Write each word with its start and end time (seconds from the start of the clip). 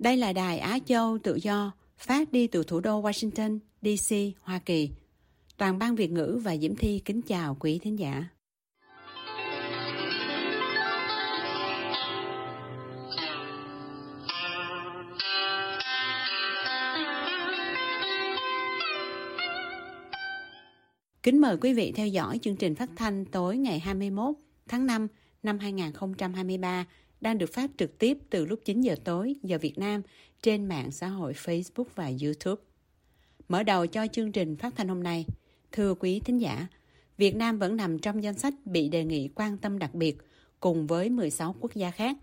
Đây 0.00 0.16
là 0.16 0.32
đài 0.32 0.58
Á 0.58 0.78
Châu 0.86 1.18
Tự 1.18 1.34
Do, 1.42 1.72
phát 1.98 2.32
đi 2.32 2.46
từ 2.46 2.64
thủ 2.64 2.80
đô 2.80 3.02
Washington, 3.02 3.58
D.C., 3.82 4.16
Hoa 4.42 4.58
Kỳ. 4.58 4.90
Toàn 5.56 5.78
ban 5.78 5.94
Việt 5.94 6.10
ngữ 6.10 6.40
và 6.44 6.56
Diễm 6.56 6.76
Thi 6.76 7.02
kính 7.04 7.22
chào 7.22 7.56
quý 7.60 7.78
thính 7.78 7.98
giả. 7.98 8.24
Kính 21.22 21.40
mời 21.40 21.56
quý 21.56 21.74
vị 21.74 21.92
theo 21.96 22.06
dõi 22.06 22.38
chương 22.42 22.56
trình 22.56 22.74
phát 22.74 22.90
thanh 22.96 23.24
tối 23.24 23.56
ngày 23.56 23.78
21 23.78 24.34
tháng 24.68 24.86
5 24.86 25.08
năm 25.42 25.58
2023 25.58 26.86
đang 27.20 27.38
được 27.38 27.52
phát 27.52 27.70
trực 27.78 27.98
tiếp 27.98 28.18
từ 28.30 28.46
lúc 28.46 28.60
9 28.64 28.80
giờ 28.80 28.96
tối 29.04 29.36
giờ 29.42 29.58
Việt 29.58 29.78
Nam 29.78 30.02
trên 30.42 30.66
mạng 30.66 30.90
xã 30.90 31.08
hội 31.08 31.32
Facebook 31.32 31.84
và 31.94 32.10
YouTube. 32.22 32.62
Mở 33.48 33.62
đầu 33.62 33.86
cho 33.86 34.06
chương 34.06 34.32
trình 34.32 34.56
phát 34.56 34.76
thanh 34.76 34.88
hôm 34.88 35.02
nay, 35.02 35.26
thưa 35.72 35.94
quý 35.94 36.20
thính 36.20 36.40
giả, 36.40 36.66
Việt 37.16 37.36
Nam 37.36 37.58
vẫn 37.58 37.76
nằm 37.76 37.98
trong 37.98 38.22
danh 38.22 38.38
sách 38.38 38.54
bị 38.64 38.88
đề 38.88 39.04
nghị 39.04 39.28
quan 39.34 39.58
tâm 39.58 39.78
đặc 39.78 39.94
biệt 39.94 40.18
cùng 40.60 40.86
với 40.86 41.10
16 41.10 41.54
quốc 41.60 41.74
gia 41.74 41.90
khác, 41.90 42.16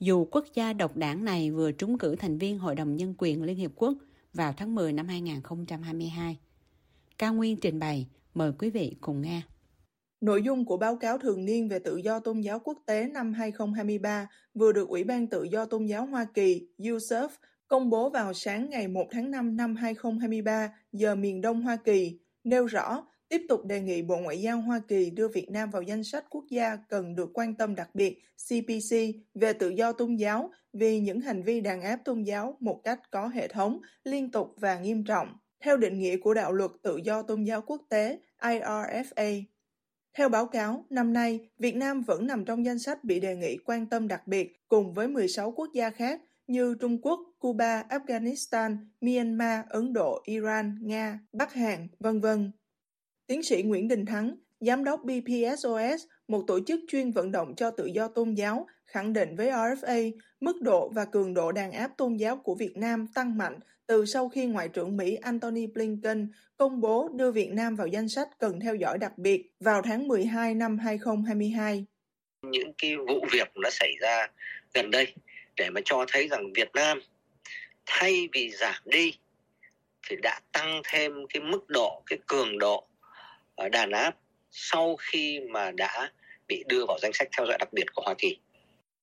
dù 0.00 0.24
quốc 0.30 0.44
gia 0.54 0.72
độc 0.72 0.96
đảng 0.96 1.24
này 1.24 1.50
vừa 1.50 1.72
trúng 1.72 1.98
cử 1.98 2.16
thành 2.16 2.38
viên 2.38 2.58
Hội 2.58 2.74
đồng 2.74 2.96
Nhân 2.96 3.14
quyền 3.18 3.42
Liên 3.42 3.56
Hiệp 3.56 3.70
Quốc 3.76 3.94
vào 4.34 4.52
tháng 4.52 4.74
10 4.74 4.92
năm 4.92 5.08
2022. 5.08 6.38
Cao 7.18 7.34
Nguyên 7.34 7.56
trình 7.56 7.78
bày, 7.78 8.06
mời 8.34 8.52
quý 8.58 8.70
vị 8.70 8.96
cùng 9.00 9.22
nghe. 9.22 9.42
Nội 10.24 10.42
dung 10.42 10.64
của 10.64 10.76
báo 10.76 10.96
cáo 10.96 11.18
thường 11.18 11.44
niên 11.44 11.68
về 11.68 11.78
tự 11.78 11.96
do 11.96 12.18
tôn 12.18 12.40
giáo 12.40 12.58
quốc 12.58 12.78
tế 12.86 13.08
năm 13.08 13.32
2023 13.32 14.28
vừa 14.54 14.72
được 14.72 14.88
Ủy 14.88 15.04
ban 15.04 15.26
Tự 15.26 15.42
do 15.42 15.64
Tôn 15.64 15.86
giáo 15.86 16.06
Hoa 16.06 16.26
Kỳ 16.34 16.68
USERF, 16.78 17.28
công 17.68 17.90
bố 17.90 18.10
vào 18.10 18.32
sáng 18.32 18.70
ngày 18.70 18.88
1 18.88 19.06
tháng 19.10 19.30
5 19.30 19.56
năm 19.56 19.76
2023 19.76 20.72
giờ 20.92 21.14
miền 21.14 21.40
Đông 21.40 21.62
Hoa 21.62 21.76
Kỳ, 21.76 22.18
nêu 22.44 22.66
rõ 22.66 23.06
tiếp 23.28 23.42
tục 23.48 23.64
đề 23.64 23.80
nghị 23.80 24.02
Bộ 24.02 24.16
Ngoại 24.16 24.40
giao 24.40 24.60
Hoa 24.60 24.80
Kỳ 24.88 25.10
đưa 25.10 25.28
Việt 25.28 25.50
Nam 25.50 25.70
vào 25.70 25.82
danh 25.82 26.04
sách 26.04 26.24
quốc 26.30 26.44
gia 26.50 26.76
cần 26.76 27.14
được 27.14 27.30
quan 27.34 27.54
tâm 27.54 27.74
đặc 27.74 27.90
biệt 27.94 28.22
CPC 28.48 28.96
về 29.34 29.52
tự 29.52 29.68
do 29.68 29.92
tôn 29.92 30.16
giáo 30.16 30.50
vì 30.72 31.00
những 31.00 31.20
hành 31.20 31.42
vi 31.42 31.60
đàn 31.60 31.82
áp 31.82 31.96
tôn 32.04 32.22
giáo 32.22 32.56
một 32.60 32.80
cách 32.84 33.00
có 33.10 33.28
hệ 33.28 33.48
thống, 33.48 33.80
liên 34.04 34.30
tục 34.30 34.54
và 34.56 34.78
nghiêm 34.78 35.04
trọng. 35.04 35.28
Theo 35.60 35.76
định 35.76 35.98
nghĩa 35.98 36.16
của 36.16 36.34
đạo 36.34 36.52
luật 36.52 36.70
tự 36.82 36.96
do 37.04 37.22
tôn 37.22 37.44
giáo 37.44 37.62
quốc 37.62 37.82
tế 37.88 38.18
IRFA, 38.40 39.42
theo 40.14 40.28
báo 40.28 40.46
cáo, 40.46 40.84
năm 40.90 41.12
nay, 41.12 41.48
Việt 41.58 41.76
Nam 41.76 42.02
vẫn 42.02 42.26
nằm 42.26 42.44
trong 42.44 42.64
danh 42.64 42.78
sách 42.78 43.04
bị 43.04 43.20
đề 43.20 43.36
nghị 43.36 43.56
quan 43.64 43.86
tâm 43.86 44.08
đặc 44.08 44.26
biệt 44.26 44.68
cùng 44.68 44.94
với 44.94 45.08
16 45.08 45.50
quốc 45.50 45.70
gia 45.74 45.90
khác 45.90 46.20
như 46.46 46.76
Trung 46.80 46.98
Quốc, 47.02 47.20
Cuba, 47.38 47.82
Afghanistan, 47.88 48.76
Myanmar, 49.00 49.66
Ấn 49.68 49.92
Độ, 49.92 50.22
Iran, 50.24 50.78
Nga, 50.82 51.20
Bắc 51.32 51.52
Hàn, 51.52 51.88
vân 52.00 52.20
vân. 52.20 52.52
Tiến 53.26 53.42
sĩ 53.42 53.62
Nguyễn 53.62 53.88
Đình 53.88 54.06
Thắng, 54.06 54.36
Giám 54.60 54.84
đốc 54.84 55.00
BPSOS, 55.04 56.04
một 56.28 56.44
tổ 56.46 56.60
chức 56.66 56.80
chuyên 56.88 57.10
vận 57.10 57.32
động 57.32 57.54
cho 57.56 57.70
tự 57.70 57.86
do 57.86 58.08
tôn 58.08 58.34
giáo, 58.34 58.66
khẳng 58.86 59.12
định 59.12 59.36
với 59.36 59.50
RFA 59.50 60.10
mức 60.40 60.62
độ 60.62 60.88
và 60.88 61.04
cường 61.04 61.34
độ 61.34 61.52
đàn 61.52 61.72
áp 61.72 61.90
tôn 61.96 62.16
giáo 62.16 62.36
của 62.36 62.54
Việt 62.54 62.76
Nam 62.76 63.06
tăng 63.14 63.38
mạnh 63.38 63.58
từ 63.86 64.06
sau 64.06 64.28
khi 64.28 64.46
Ngoại 64.46 64.68
trưởng 64.68 64.96
Mỹ 64.96 65.14
Antony 65.14 65.66
Blinken 65.66 66.28
công 66.56 66.80
bố 66.80 67.08
đưa 67.14 67.30
Việt 67.30 67.50
Nam 67.50 67.76
vào 67.76 67.86
danh 67.86 68.08
sách 68.08 68.28
cần 68.38 68.60
theo 68.60 68.74
dõi 68.74 68.98
đặc 68.98 69.18
biệt 69.18 69.50
vào 69.60 69.82
tháng 69.82 70.08
12 70.08 70.54
năm 70.54 70.78
2022. 70.78 71.84
Những 72.42 72.72
cái 72.78 72.96
vụ 72.96 73.26
việc 73.32 73.48
nó 73.54 73.70
xảy 73.70 73.92
ra 74.00 74.28
gần 74.74 74.90
đây 74.90 75.14
để 75.56 75.70
mà 75.70 75.80
cho 75.84 76.04
thấy 76.08 76.28
rằng 76.28 76.52
Việt 76.52 76.70
Nam 76.74 77.00
thay 77.86 78.28
vì 78.32 78.50
giảm 78.50 78.82
đi 78.84 79.14
thì 80.08 80.16
đã 80.22 80.40
tăng 80.52 80.82
thêm 80.84 81.12
cái 81.28 81.42
mức 81.42 81.68
độ, 81.68 82.02
cái 82.06 82.18
cường 82.26 82.58
độ 82.58 82.86
đàn 83.72 83.90
áp 83.90 84.16
sau 84.50 84.96
khi 84.96 85.40
mà 85.50 85.70
đã 85.70 86.10
bị 86.48 86.64
đưa 86.68 86.84
vào 86.88 86.98
danh 87.02 87.12
sách 87.14 87.28
theo 87.36 87.46
dõi 87.46 87.56
đặc 87.58 87.72
biệt 87.72 87.84
của 87.94 88.02
Hoa 88.02 88.14
Kỳ. 88.18 88.36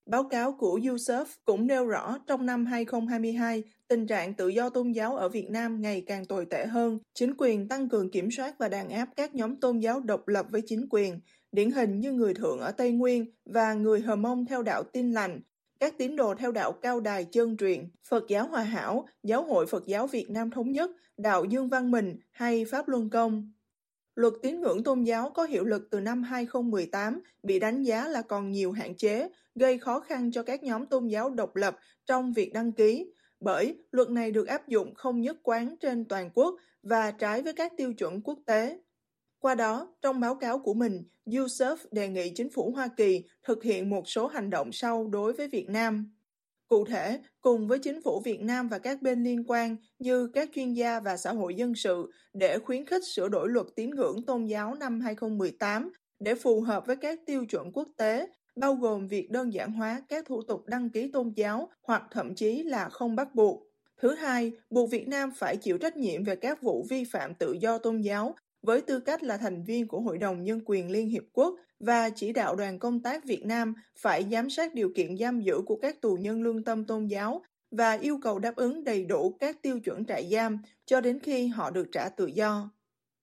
Báo 0.05 0.23
cáo 0.23 0.53
của 0.59 0.79
USEF 0.83 1.25
cũng 1.45 1.67
nêu 1.67 1.85
rõ 1.85 2.17
trong 2.27 2.45
năm 2.45 2.65
2022, 2.65 3.63
tình 3.91 4.07
trạng 4.07 4.33
tự 4.33 4.47
do 4.47 4.69
tôn 4.69 4.91
giáo 4.91 5.15
ở 5.15 5.29
Việt 5.29 5.49
Nam 5.49 5.81
ngày 5.81 6.03
càng 6.07 6.25
tồi 6.25 6.45
tệ 6.45 6.65
hơn. 6.65 6.99
Chính 7.13 7.33
quyền 7.37 7.67
tăng 7.67 7.89
cường 7.89 8.11
kiểm 8.11 8.31
soát 8.31 8.55
và 8.59 8.69
đàn 8.69 8.89
áp 8.89 9.09
các 9.15 9.35
nhóm 9.35 9.55
tôn 9.55 9.79
giáo 9.79 9.99
độc 9.99 10.27
lập 10.27 10.45
với 10.49 10.61
chính 10.65 10.87
quyền, 10.89 11.19
điển 11.51 11.71
hình 11.71 11.99
như 11.99 12.11
người 12.11 12.33
thượng 12.33 12.59
ở 12.59 12.71
Tây 12.71 12.91
Nguyên 12.91 13.25
và 13.45 13.73
người 13.73 14.01
Hờ 14.01 14.15
Mông 14.15 14.45
theo 14.45 14.63
đạo 14.63 14.83
tin 14.83 15.11
lành, 15.11 15.41
các 15.79 15.97
tín 15.97 16.15
đồ 16.15 16.35
theo 16.35 16.51
đạo 16.51 16.71
Cao 16.71 16.99
Đài 16.99 17.25
Chân 17.25 17.57
Truyền, 17.57 17.89
Phật 18.09 18.23
giáo 18.27 18.47
Hòa 18.47 18.63
Hảo, 18.63 19.07
Giáo 19.23 19.43
hội 19.43 19.67
Phật 19.67 19.85
giáo 19.85 20.07
Việt 20.07 20.29
Nam 20.29 20.51
Thống 20.51 20.71
Nhất, 20.71 20.91
đạo 21.17 21.45
Dương 21.45 21.69
Văn 21.69 21.91
Mình 21.91 22.17
hay 22.31 22.65
Pháp 22.65 22.87
Luân 22.87 23.09
Công. 23.09 23.51
Luật 24.15 24.33
tín 24.41 24.61
ngưỡng 24.61 24.83
tôn 24.83 25.03
giáo 25.03 25.29
có 25.29 25.43
hiệu 25.43 25.63
lực 25.63 25.87
từ 25.91 25.99
năm 25.99 26.23
2018 26.23 27.21
bị 27.43 27.59
đánh 27.59 27.83
giá 27.83 28.07
là 28.07 28.21
còn 28.21 28.51
nhiều 28.51 28.71
hạn 28.71 28.95
chế, 28.95 29.29
gây 29.55 29.77
khó 29.77 29.99
khăn 29.99 30.31
cho 30.31 30.43
các 30.43 30.63
nhóm 30.63 30.85
tôn 30.85 31.07
giáo 31.07 31.29
độc 31.29 31.55
lập 31.55 31.77
trong 32.05 32.33
việc 32.33 32.53
đăng 32.53 32.71
ký, 32.71 33.07
bởi 33.41 33.77
luật 33.91 34.09
này 34.09 34.31
được 34.31 34.47
áp 34.47 34.67
dụng 34.67 34.95
không 34.95 35.21
nhất 35.21 35.37
quán 35.43 35.75
trên 35.79 36.05
toàn 36.05 36.29
quốc 36.33 36.55
và 36.83 37.11
trái 37.11 37.41
với 37.41 37.53
các 37.53 37.73
tiêu 37.77 37.93
chuẩn 37.93 38.21
quốc 38.21 38.39
tế. 38.45 38.79
Qua 39.39 39.55
đó, 39.55 39.95
trong 40.01 40.19
báo 40.19 40.35
cáo 40.35 40.59
của 40.59 40.73
mình, 40.73 41.03
Yusuf 41.25 41.75
đề 41.91 42.07
nghị 42.07 42.31
chính 42.35 42.49
phủ 42.49 42.71
Hoa 42.75 42.87
Kỳ 42.97 43.23
thực 43.43 43.63
hiện 43.63 43.89
một 43.89 44.07
số 44.07 44.27
hành 44.27 44.49
động 44.49 44.71
sau 44.71 45.07
đối 45.07 45.33
với 45.33 45.47
Việt 45.47 45.69
Nam. 45.69 46.11
Cụ 46.67 46.85
thể, 46.85 47.19
cùng 47.41 47.67
với 47.67 47.79
chính 47.79 48.01
phủ 48.01 48.21
Việt 48.25 48.41
Nam 48.41 48.67
và 48.67 48.79
các 48.79 49.01
bên 49.01 49.23
liên 49.23 49.43
quan 49.47 49.75
như 49.99 50.27
các 50.27 50.49
chuyên 50.55 50.73
gia 50.73 50.99
và 50.99 51.17
xã 51.17 51.33
hội 51.33 51.55
dân 51.55 51.75
sự 51.75 52.11
để 52.33 52.59
khuyến 52.59 52.85
khích 52.85 53.03
sửa 53.15 53.29
đổi 53.29 53.49
luật 53.49 53.67
tín 53.75 53.89
ngưỡng 53.89 54.25
tôn 54.25 54.45
giáo 54.45 54.75
năm 54.75 54.99
2018 54.99 55.91
để 56.19 56.35
phù 56.35 56.61
hợp 56.61 56.85
với 56.87 56.95
các 56.95 57.19
tiêu 57.25 57.45
chuẩn 57.45 57.71
quốc 57.71 57.87
tế, 57.97 58.27
bao 58.55 58.75
gồm 58.75 59.07
việc 59.07 59.31
đơn 59.31 59.53
giản 59.53 59.71
hóa 59.71 60.01
các 60.09 60.25
thủ 60.25 60.41
tục 60.41 60.67
đăng 60.67 60.89
ký 60.89 61.11
tôn 61.11 61.33
giáo 61.35 61.69
hoặc 61.83 62.03
thậm 62.11 62.35
chí 62.35 62.63
là 62.63 62.89
không 62.89 63.15
bắt 63.15 63.35
buộc. 63.35 63.63
Thứ 64.01 64.15
hai, 64.15 64.51
buộc 64.69 64.89
Việt 64.91 65.07
Nam 65.07 65.31
phải 65.35 65.57
chịu 65.57 65.77
trách 65.77 65.97
nhiệm 65.97 66.23
về 66.23 66.35
các 66.35 66.61
vụ 66.61 66.85
vi 66.89 67.03
phạm 67.03 67.35
tự 67.35 67.53
do 67.53 67.77
tôn 67.77 68.01
giáo 68.01 68.35
với 68.61 68.81
tư 68.81 68.99
cách 68.99 69.23
là 69.23 69.37
thành 69.37 69.63
viên 69.63 69.87
của 69.87 70.01
Hội 70.01 70.17
đồng 70.17 70.43
Nhân 70.43 70.61
quyền 70.65 70.91
Liên 70.91 71.09
Hiệp 71.09 71.23
Quốc 71.33 71.55
và 71.79 72.09
chỉ 72.09 72.33
đạo 72.33 72.55
đoàn 72.55 72.79
công 72.79 72.99
tác 72.99 73.25
Việt 73.25 73.45
Nam 73.45 73.73
phải 73.99 74.25
giám 74.31 74.49
sát 74.49 74.73
điều 74.73 74.91
kiện 74.95 75.17
giam 75.17 75.41
giữ 75.41 75.61
của 75.65 75.75
các 75.75 76.01
tù 76.01 76.15
nhân 76.15 76.43
lương 76.43 76.63
tâm 76.63 76.85
tôn 76.85 77.07
giáo 77.07 77.41
và 77.71 77.91
yêu 77.91 78.19
cầu 78.21 78.39
đáp 78.39 78.55
ứng 78.55 78.83
đầy 78.83 79.05
đủ 79.05 79.37
các 79.39 79.61
tiêu 79.61 79.79
chuẩn 79.79 80.05
trại 80.05 80.29
giam 80.31 80.57
cho 80.85 81.01
đến 81.01 81.19
khi 81.19 81.47
họ 81.47 81.71
được 81.71 81.87
trả 81.91 82.09
tự 82.09 82.25
do. 82.25 82.69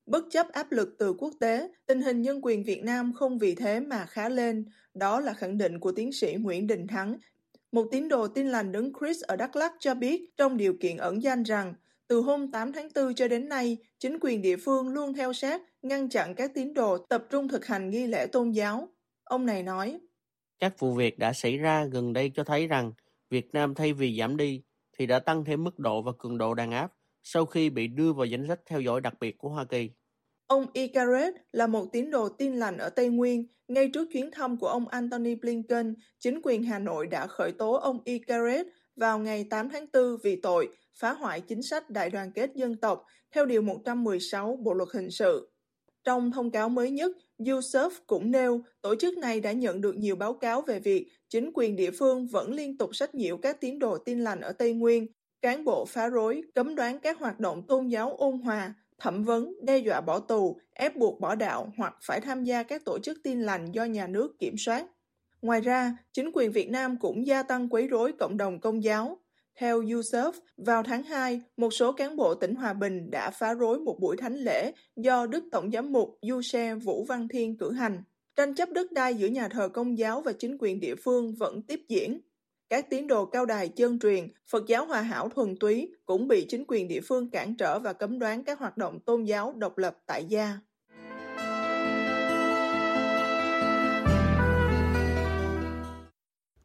Bất 0.09 0.25
chấp 0.31 0.49
áp 0.53 0.73
lực 0.73 0.95
từ 0.99 1.13
quốc 1.13 1.33
tế, 1.41 1.69
tình 1.87 2.01
hình 2.01 2.23
nhân 2.23 2.41
quyền 2.43 2.65
Việt 2.65 2.85
Nam 2.85 3.13
không 3.13 3.39
vì 3.39 3.55
thế 3.55 3.81
mà 3.81 4.07
khá 4.07 4.29
lên, 4.29 4.65
đó 4.95 5.21
là 5.21 5.33
khẳng 5.35 5.59
định 5.59 5.81
của 5.81 5.93
tiến 5.93 6.13
sĩ 6.13 6.35
Nguyễn 6.35 6.67
Đình 6.67 6.87
Thắng. 6.87 7.17
Một 7.73 7.87
tín 7.91 8.09
đồ 8.09 8.29
tin 8.29 8.49
lành 8.49 8.73
đứng 8.73 8.93
Chris 9.01 9.23
ở 9.23 9.37
Đắk 9.37 9.57
Lắk 9.57 9.73
cho 9.81 9.95
biết 9.95 10.37
trong 10.37 10.57
điều 10.57 10.75
kiện 10.81 10.97
ẩn 10.97 11.23
danh 11.23 11.43
rằng 11.43 11.75
từ 12.09 12.21
hôm 12.21 12.51
8 12.51 12.73
tháng 12.73 12.89
4 12.95 13.15
cho 13.15 13.29
đến 13.29 13.49
nay, 13.49 13.77
chính 13.99 14.19
quyền 14.21 14.43
địa 14.43 14.57
phương 14.57 14.89
luôn 14.89 15.15
theo 15.15 15.33
sát, 15.33 15.63
ngăn 15.83 16.09
chặn 16.09 16.35
các 16.35 16.51
tín 16.55 16.75
đồ 16.75 16.99
tập 16.99 17.25
trung 17.31 17.49
thực 17.49 17.67
hành 17.67 17.91
nghi 17.91 18.07
lễ 18.07 18.27
tôn 18.27 18.51
giáo. 18.51 18.89
Ông 19.25 19.47
này 19.47 19.63
nói, 19.63 19.99
Các 20.59 20.79
vụ 20.79 20.95
việc 20.95 21.19
đã 21.19 21.33
xảy 21.33 21.57
ra 21.57 21.85
gần 21.85 22.13
đây 22.13 22.31
cho 22.35 22.45
thấy 22.45 22.67
rằng 22.67 22.93
Việt 23.31 23.55
Nam 23.55 23.75
thay 23.75 23.93
vì 23.93 24.19
giảm 24.19 24.37
đi 24.37 24.63
thì 24.99 25.07
đã 25.07 25.19
tăng 25.19 25.45
thêm 25.45 25.65
mức 25.65 25.79
độ 25.79 26.03
và 26.03 26.13
cường 26.19 26.39
độ 26.39 26.55
đàn 26.55 26.71
áp 26.71 26.93
sau 27.23 27.47
khi 27.47 27.71
bị 27.71 27.87
đưa 27.87 28.13
vào 28.13 28.27
danh 28.27 28.49
sách 28.49 28.61
theo 28.67 28.81
dõi 28.81 29.01
đặc 29.01 29.15
biệt 29.21 29.39
của 29.39 29.49
Hoa 29.49 29.65
Kỳ. 29.65 29.91
Ông 30.49 30.67
Icaret 30.73 31.35
là 31.53 31.67
một 31.67 31.93
tín 31.93 32.11
đồ 32.11 32.29
tin 32.29 32.57
lành 32.57 32.79
ở 32.79 32.89
Tây 32.89 33.09
Nguyên. 33.09 33.47
Ngay 33.69 33.91
trước 33.95 34.09
chuyến 34.13 34.31
thăm 34.31 34.57
của 34.57 34.67
ông 34.67 34.89
Anthony 34.89 35.35
Blinken, 35.35 35.95
chính 36.19 36.41
quyền 36.43 36.63
Hà 36.63 36.79
Nội 36.79 37.07
đã 37.07 37.27
khởi 37.27 37.53
tố 37.53 37.73
ông 37.73 37.99
Icaret 38.05 38.67
vào 38.97 39.19
ngày 39.19 39.47
8 39.51 39.69
tháng 39.69 39.87
4 39.93 40.17
vì 40.23 40.37
tội 40.37 40.69
phá 40.95 41.13
hoại 41.13 41.41
chính 41.41 41.63
sách 41.63 41.91
đại 41.91 42.11
đoàn 42.11 42.33
kết 42.33 42.51
dân 42.55 42.77
tộc 42.77 43.05
theo 43.35 43.47
Điều 43.47 43.63
116 43.63 44.59
Bộ 44.63 44.75
Luật 44.75 44.89
Hình 44.93 45.11
sự. 45.11 45.51
Trong 46.05 46.33
thông 46.33 46.51
cáo 46.51 46.69
mới 46.69 46.91
nhất, 46.91 47.13
Yusuf 47.39 47.91
cũng 48.07 48.31
nêu 48.31 48.63
tổ 48.83 48.95
chức 48.95 49.19
này 49.19 49.41
đã 49.41 49.53
nhận 49.53 49.81
được 49.81 49.97
nhiều 49.97 50.17
báo 50.17 50.35
cáo 50.35 50.63
về 50.63 50.81
việc 50.81 51.09
chính 51.29 51.51
quyền 51.55 51.77
địa 51.77 51.91
phương 51.91 52.27
vẫn 52.27 52.55
liên 52.55 52.79
tục 52.79 52.97
sách 52.97 53.15
nhiễu 53.15 53.37
các 53.37 53.61
tín 53.61 53.79
đồ 53.79 53.99
tin 53.99 54.21
lành 54.21 54.41
ở 54.41 54.53
Tây 54.53 54.73
Nguyên, 54.73 55.07
cán 55.43 55.65
bộ 55.65 55.85
phá 55.85 56.09
rối, 56.09 56.43
cấm 56.55 56.75
đoán 56.75 56.99
các 56.99 57.19
hoạt 57.19 57.41
động 57.41 57.67
tôn 57.67 57.89
giáo 57.89 58.17
ôn 58.17 58.39
hòa, 58.39 58.75
thẩm 58.99 59.25
vấn, 59.25 59.55
đe 59.63 59.79
dọa 59.79 60.01
bỏ 60.01 60.19
tù, 60.19 60.61
ép 60.75 60.97
buộc 60.97 61.21
bỏ 61.21 61.35
đạo 61.35 61.73
hoặc 61.77 61.97
phải 62.03 62.21
tham 62.21 62.45
gia 62.45 62.63
các 62.63 62.85
tổ 62.85 62.99
chức 62.99 63.19
tin 63.25 63.43
lành 63.43 63.73
do 63.73 63.85
nhà 63.85 64.07
nước 64.07 64.39
kiểm 64.39 64.55
soát. 64.59 64.87
Ngoài 65.43 65.61
ra, 65.61 65.97
chính 66.13 66.31
quyền 66.35 66.53
Việt 66.53 66.71
Nam 66.71 66.97
cũng 67.01 67.27
gia 67.27 67.43
tăng 67.43 67.69
quấy 67.69 67.87
rối 67.89 68.13
cộng 68.13 68.37
đồng 68.37 68.61
công 68.61 68.83
giáo. 68.83 69.19
Theo 69.59 69.83
Yusuf, 69.83 70.33
vào 70.57 70.83
tháng 70.83 71.03
2, 71.03 71.43
một 71.57 71.73
số 71.73 71.93
cán 71.93 72.17
bộ 72.17 72.35
tỉnh 72.35 72.55
Hòa 72.55 72.73
Bình 72.73 73.11
đã 73.11 73.31
phá 73.31 73.55
rối 73.55 73.81
một 73.81 74.01
buổi 74.01 74.17
thánh 74.17 74.37
lễ 74.37 74.73
do 74.97 75.27
Đức 75.27 75.45
Tổng 75.53 75.71
giám 75.71 75.93
mục 75.93 76.19
Giuse 76.23 76.75
Vũ 76.75 77.05
Văn 77.05 77.29
Thiên 77.29 77.59
cử 77.59 77.73
hành. 77.73 78.03
Tranh 78.37 78.55
chấp 78.55 78.69
đất 78.71 78.93
đai 78.93 79.15
giữa 79.15 79.27
nhà 79.27 79.49
thờ 79.49 79.69
công 79.69 79.99
giáo 79.99 80.21
và 80.21 80.33
chính 80.33 80.57
quyền 80.61 80.81
địa 80.81 80.95
phương 80.95 81.35
vẫn 81.35 81.63
tiếp 81.63 81.81
diễn. 81.89 82.21
Các 82.69 82.91
tín 82.91 83.07
đồ 83.07 83.27
cao 83.27 83.47
đài 83.47 83.69
chân 83.69 83.99
truyền, 83.99 84.29
Phật 84.51 84.67
giáo 84.67 84.87
hòa 84.87 85.01
hảo 85.01 85.29
thuần 85.29 85.57
túy 85.61 85.93
cũng 86.07 86.29
bị 86.29 86.47
chính 86.49 86.65
quyền 86.69 86.89
địa 86.89 87.01
phương 87.01 87.31
cản 87.31 87.55
trở 87.55 87.79
và 87.79 87.93
cấm 87.93 88.19
đoán 88.19 88.45
các 88.45 88.59
hoạt 88.59 88.77
động 88.77 89.01
tôn 89.01 89.25
giáo 89.25 89.53
độc 89.53 89.79
lập 89.79 89.99
tại 90.07 90.25
gia. 90.25 90.59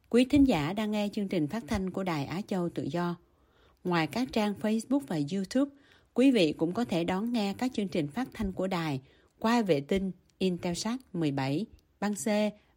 Quý 0.10 0.26
thính 0.26 0.48
giả 0.48 0.74
đang 0.74 0.92
nghe 0.92 1.10
chương 1.14 1.28
trình 1.28 1.48
phát 1.48 1.64
thanh 1.68 1.90
của 1.90 2.04
Đài 2.04 2.26
Á 2.26 2.42
Châu 2.48 2.70
Tự 2.70 2.84
Do. 2.84 3.16
Ngoài 3.84 4.08
các 4.08 4.28
trang 4.32 4.54
Facebook 4.62 5.02
và 5.08 5.20
YouTube, 5.34 5.72
quý 6.14 6.32
vị 6.32 6.54
cũng 6.58 6.74
có 6.74 6.86
thể 6.86 7.04
đón 7.04 7.34
nghe 7.34 7.54
các 7.58 7.72
chương 7.74 7.88
trình 7.88 8.08
phát 8.08 8.28
thanh 8.34 8.52
của 8.52 8.68
đài 8.68 9.02
qua 9.40 9.62
vệ 9.62 9.82
tinh 9.82 10.12
Intelsat 10.38 11.00
17 11.14 11.66
băng 12.00 12.16
C 12.16 12.28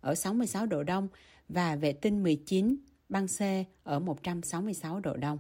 ở 0.01 0.15
66 0.15 0.67
độ 0.67 0.83
Đông 0.83 1.09
và 1.49 1.77
vệ 1.77 1.93
tinh 1.93 2.23
19 2.23 2.77
băng 3.09 3.27
C 3.27 3.41
ở 3.83 3.99
166 3.99 5.01
độ 5.01 5.17
Đông. 5.17 5.39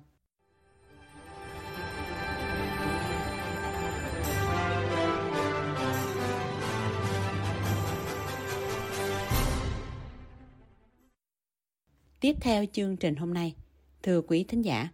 Tiếp 12.21 12.37
theo 12.41 12.65
chương 12.73 12.97
trình 12.97 13.17
hôm 13.17 13.35
nay, 13.35 13.55
thưa 14.03 14.21
quý 14.21 14.45
thính 14.49 14.63
giả, 14.63 14.89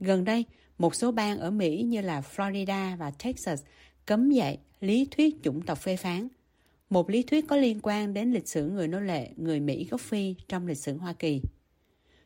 gần 0.00 0.24
đây 0.24 0.44
một 0.78 0.94
số 0.94 1.12
bang 1.12 1.38
ở 1.38 1.50
Mỹ 1.50 1.82
như 1.82 2.00
là 2.00 2.20
Florida 2.20 2.96
và 2.96 3.10
Texas 3.10 3.62
cấm 4.06 4.30
dạy 4.30 4.58
lý 4.80 5.08
thuyết 5.10 5.42
chủng 5.42 5.62
tộc 5.62 5.78
phê 5.78 5.96
phán, 5.96 6.28
một 6.90 7.10
lý 7.10 7.22
thuyết 7.22 7.44
có 7.48 7.56
liên 7.56 7.80
quan 7.82 8.14
đến 8.14 8.32
lịch 8.32 8.48
sử 8.48 8.68
người 8.68 8.88
nô 8.88 9.00
lệ 9.00 9.30
người 9.36 9.60
Mỹ 9.60 9.86
gốc 9.90 10.00
Phi 10.00 10.34
trong 10.48 10.66
lịch 10.66 10.78
sử 10.78 10.96
Hoa 10.96 11.12
Kỳ. 11.12 11.40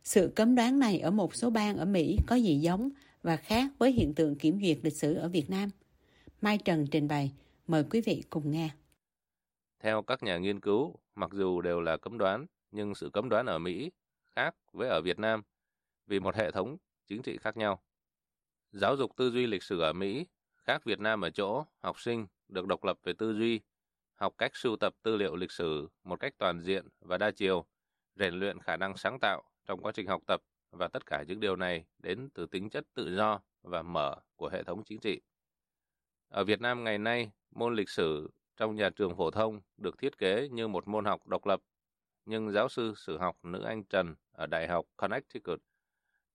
Sự 0.08 0.32
cấm 0.36 0.54
đoán 0.54 0.78
này 0.78 1.00
ở 1.00 1.10
một 1.10 1.34
số 1.34 1.50
bang 1.50 1.76
ở 1.76 1.84
Mỹ 1.84 2.16
có 2.26 2.36
gì 2.36 2.54
giống 2.54 2.90
và 3.22 3.36
khác 3.36 3.70
với 3.78 3.92
hiện 3.92 4.14
tượng 4.14 4.36
kiểm 4.36 4.60
duyệt 4.60 4.78
lịch 4.82 4.96
sử 4.96 5.14
ở 5.14 5.28
Việt 5.28 5.50
Nam? 5.50 5.70
Mai 6.40 6.58
Trần 6.58 6.86
trình 6.90 7.08
bày, 7.08 7.32
mời 7.66 7.84
quý 7.90 8.00
vị 8.00 8.24
cùng 8.30 8.50
nghe. 8.50 8.70
Theo 9.80 10.02
các 10.02 10.22
nhà 10.22 10.38
nghiên 10.38 10.60
cứu, 10.60 10.94
mặc 11.14 11.30
dù 11.32 11.60
đều 11.60 11.80
là 11.80 11.96
cấm 11.96 12.18
đoán, 12.18 12.46
nhưng 12.70 12.94
sự 12.94 13.10
cấm 13.12 13.28
đoán 13.28 13.46
ở 13.46 13.58
Mỹ 13.58 13.90
khác 14.36 14.54
với 14.72 14.88
ở 14.88 15.00
Việt 15.00 15.18
Nam 15.18 15.42
vì 16.06 16.20
một 16.20 16.36
hệ 16.36 16.50
thống 16.50 16.76
chính 17.06 17.22
trị 17.22 17.38
khác 17.40 17.56
nhau. 17.56 17.82
Giáo 18.72 18.96
dục 18.96 19.16
tư 19.16 19.30
duy 19.30 19.46
lịch 19.46 19.62
sử 19.62 19.80
ở 19.80 19.92
Mỹ 19.92 20.26
khác 20.56 20.84
Việt 20.84 21.00
Nam 21.00 21.20
ở 21.20 21.30
chỗ 21.30 21.64
học 21.78 22.00
sinh 22.00 22.26
được 22.48 22.66
độc 22.66 22.84
lập 22.84 22.98
về 23.04 23.12
tư 23.12 23.32
duy, 23.32 23.60
học 24.14 24.34
cách 24.38 24.56
sưu 24.56 24.76
tập 24.76 24.94
tư 25.02 25.16
liệu 25.16 25.36
lịch 25.36 25.52
sử 25.52 25.88
một 26.04 26.20
cách 26.20 26.34
toàn 26.38 26.60
diện 26.60 26.88
và 27.00 27.18
đa 27.18 27.30
chiều, 27.30 27.66
rèn 28.16 28.34
luyện 28.34 28.58
khả 28.58 28.76
năng 28.76 28.96
sáng 28.96 29.18
tạo 29.20 29.42
trong 29.68 29.82
quá 29.82 29.92
trình 29.92 30.06
học 30.06 30.22
tập 30.26 30.42
và 30.70 30.88
tất 30.88 31.06
cả 31.06 31.24
những 31.28 31.40
điều 31.40 31.56
này 31.56 31.84
đến 31.98 32.28
từ 32.34 32.46
tính 32.46 32.70
chất 32.70 32.84
tự 32.94 33.16
do 33.16 33.40
và 33.62 33.82
mở 33.82 34.14
của 34.36 34.48
hệ 34.48 34.62
thống 34.62 34.84
chính 34.84 35.00
trị. 35.00 35.20
Ở 36.28 36.44
Việt 36.44 36.60
Nam 36.60 36.84
ngày 36.84 36.98
nay, 36.98 37.30
môn 37.50 37.74
lịch 37.74 37.88
sử 37.88 38.30
trong 38.56 38.76
nhà 38.76 38.90
trường 38.90 39.16
phổ 39.16 39.30
thông 39.30 39.60
được 39.76 39.98
thiết 39.98 40.18
kế 40.18 40.48
như 40.48 40.68
một 40.68 40.88
môn 40.88 41.04
học 41.04 41.26
độc 41.26 41.46
lập, 41.46 41.60
nhưng 42.24 42.50
giáo 42.50 42.68
sư 42.68 42.94
sử 42.96 43.18
học 43.18 43.44
nữ 43.44 43.62
Anh 43.62 43.84
Trần 43.84 44.14
ở 44.32 44.46
Đại 44.46 44.68
học 44.68 44.86
Connecticut 44.96 45.62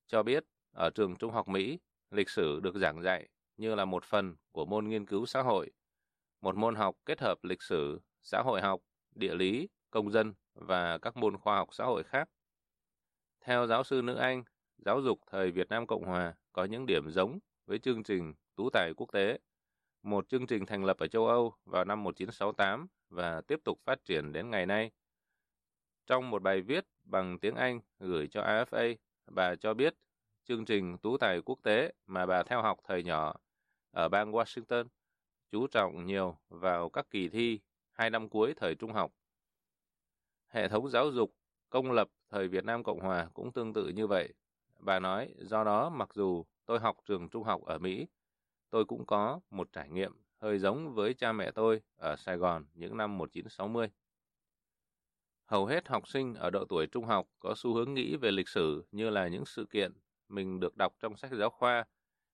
cho 0.07 0.23
biết 0.23 0.43
ở 0.71 0.89
trường 0.89 1.15
trung 1.15 1.31
học 1.31 1.47
Mỹ, 1.47 1.79
lịch 2.11 2.29
sử 2.29 2.59
được 2.59 2.75
giảng 2.75 3.01
dạy 3.01 3.29
như 3.57 3.75
là 3.75 3.85
một 3.85 4.03
phần 4.03 4.35
của 4.51 4.65
môn 4.65 4.87
nghiên 4.87 5.05
cứu 5.05 5.25
xã 5.25 5.41
hội, 5.41 5.71
một 6.41 6.55
môn 6.55 6.75
học 6.75 6.95
kết 7.05 7.21
hợp 7.21 7.43
lịch 7.43 7.61
sử, 7.61 8.01
xã 8.21 8.41
hội 8.41 8.61
học, 8.61 8.81
địa 9.15 9.35
lý, 9.35 9.69
công 9.91 10.11
dân 10.11 10.33
và 10.53 10.97
các 10.97 11.17
môn 11.17 11.37
khoa 11.37 11.55
học 11.55 11.69
xã 11.71 11.85
hội 11.85 12.03
khác. 12.03 12.29
Theo 13.45 13.67
giáo 13.67 13.83
sư 13.83 14.01
nữ 14.01 14.15
Anh, 14.15 14.43
giáo 14.77 15.01
dục 15.01 15.19
thời 15.27 15.51
Việt 15.51 15.69
Nam 15.69 15.87
Cộng 15.87 16.03
Hòa 16.03 16.33
có 16.53 16.63
những 16.63 16.85
điểm 16.85 17.09
giống 17.09 17.39
với 17.65 17.79
chương 17.79 18.03
trình 18.03 18.33
Tú 18.55 18.69
tài 18.69 18.93
quốc 18.97 19.11
tế, 19.11 19.39
một 20.03 20.29
chương 20.29 20.47
trình 20.47 20.65
thành 20.65 20.85
lập 20.85 20.97
ở 20.99 21.07
châu 21.07 21.27
Âu 21.27 21.53
vào 21.65 21.85
năm 21.85 22.03
1968 22.03 22.87
và 23.09 23.41
tiếp 23.41 23.59
tục 23.63 23.79
phát 23.85 24.05
triển 24.05 24.33
đến 24.33 24.49
ngày 24.49 24.65
nay. 24.65 24.91
Trong 26.07 26.29
một 26.29 26.41
bài 26.41 26.61
viết 26.61 26.85
bằng 27.03 27.39
tiếng 27.39 27.55
Anh 27.55 27.79
gửi 27.99 28.27
cho 28.27 28.41
AFA, 28.41 28.95
bà 29.27 29.55
cho 29.55 29.73
biết 29.73 29.95
chương 30.43 30.65
trình 30.65 30.97
Tú 30.97 31.17
tài 31.17 31.41
quốc 31.41 31.59
tế 31.63 31.93
mà 32.07 32.25
bà 32.25 32.43
theo 32.43 32.61
học 32.61 32.79
thời 32.87 33.03
nhỏ 33.03 33.35
ở 33.91 34.09
bang 34.09 34.31
Washington 34.31 34.87
chú 35.51 35.67
trọng 35.67 36.05
nhiều 36.05 36.37
vào 36.49 36.89
các 36.89 37.07
kỳ 37.09 37.29
thi 37.29 37.59
hai 37.91 38.09
năm 38.09 38.29
cuối 38.29 38.53
thời 38.57 38.75
trung 38.75 38.93
học. 38.93 39.13
Hệ 40.47 40.67
thống 40.67 40.89
giáo 40.89 41.11
dục 41.11 41.33
công 41.69 41.91
lập 41.91 42.09
thời 42.33 42.47
Việt 42.47 42.65
Nam 42.65 42.83
Cộng 42.83 42.99
Hòa 42.99 43.29
cũng 43.33 43.51
tương 43.51 43.73
tự 43.73 43.87
như 43.87 44.07
vậy. 44.07 44.33
Bà 44.79 44.99
nói, 44.99 45.35
do 45.39 45.63
đó 45.63 45.89
mặc 45.89 46.09
dù 46.13 46.45
tôi 46.65 46.79
học 46.79 46.97
trường 47.05 47.29
trung 47.29 47.43
học 47.43 47.61
ở 47.65 47.77
Mỹ, 47.77 48.07
tôi 48.69 48.85
cũng 48.85 49.05
có 49.05 49.39
một 49.49 49.69
trải 49.71 49.89
nghiệm 49.89 50.11
hơi 50.41 50.59
giống 50.59 50.93
với 50.93 51.13
cha 51.13 51.31
mẹ 51.31 51.51
tôi 51.51 51.81
ở 51.97 52.15
Sài 52.15 52.37
Gòn 52.37 52.65
những 52.73 52.97
năm 52.97 53.17
1960. 53.17 53.87
Hầu 55.45 55.65
hết 55.65 55.87
học 55.87 56.07
sinh 56.07 56.33
ở 56.33 56.49
độ 56.49 56.65
tuổi 56.69 56.87
trung 56.87 57.05
học 57.05 57.27
có 57.39 57.53
xu 57.57 57.73
hướng 57.73 57.93
nghĩ 57.93 58.15
về 58.15 58.31
lịch 58.31 58.49
sử 58.49 58.85
như 58.91 59.09
là 59.09 59.27
những 59.27 59.45
sự 59.45 59.65
kiện 59.65 59.91
mình 60.29 60.59
được 60.59 60.77
đọc 60.77 60.93
trong 60.99 61.17
sách 61.17 61.31
giáo 61.31 61.49
khoa, 61.49 61.85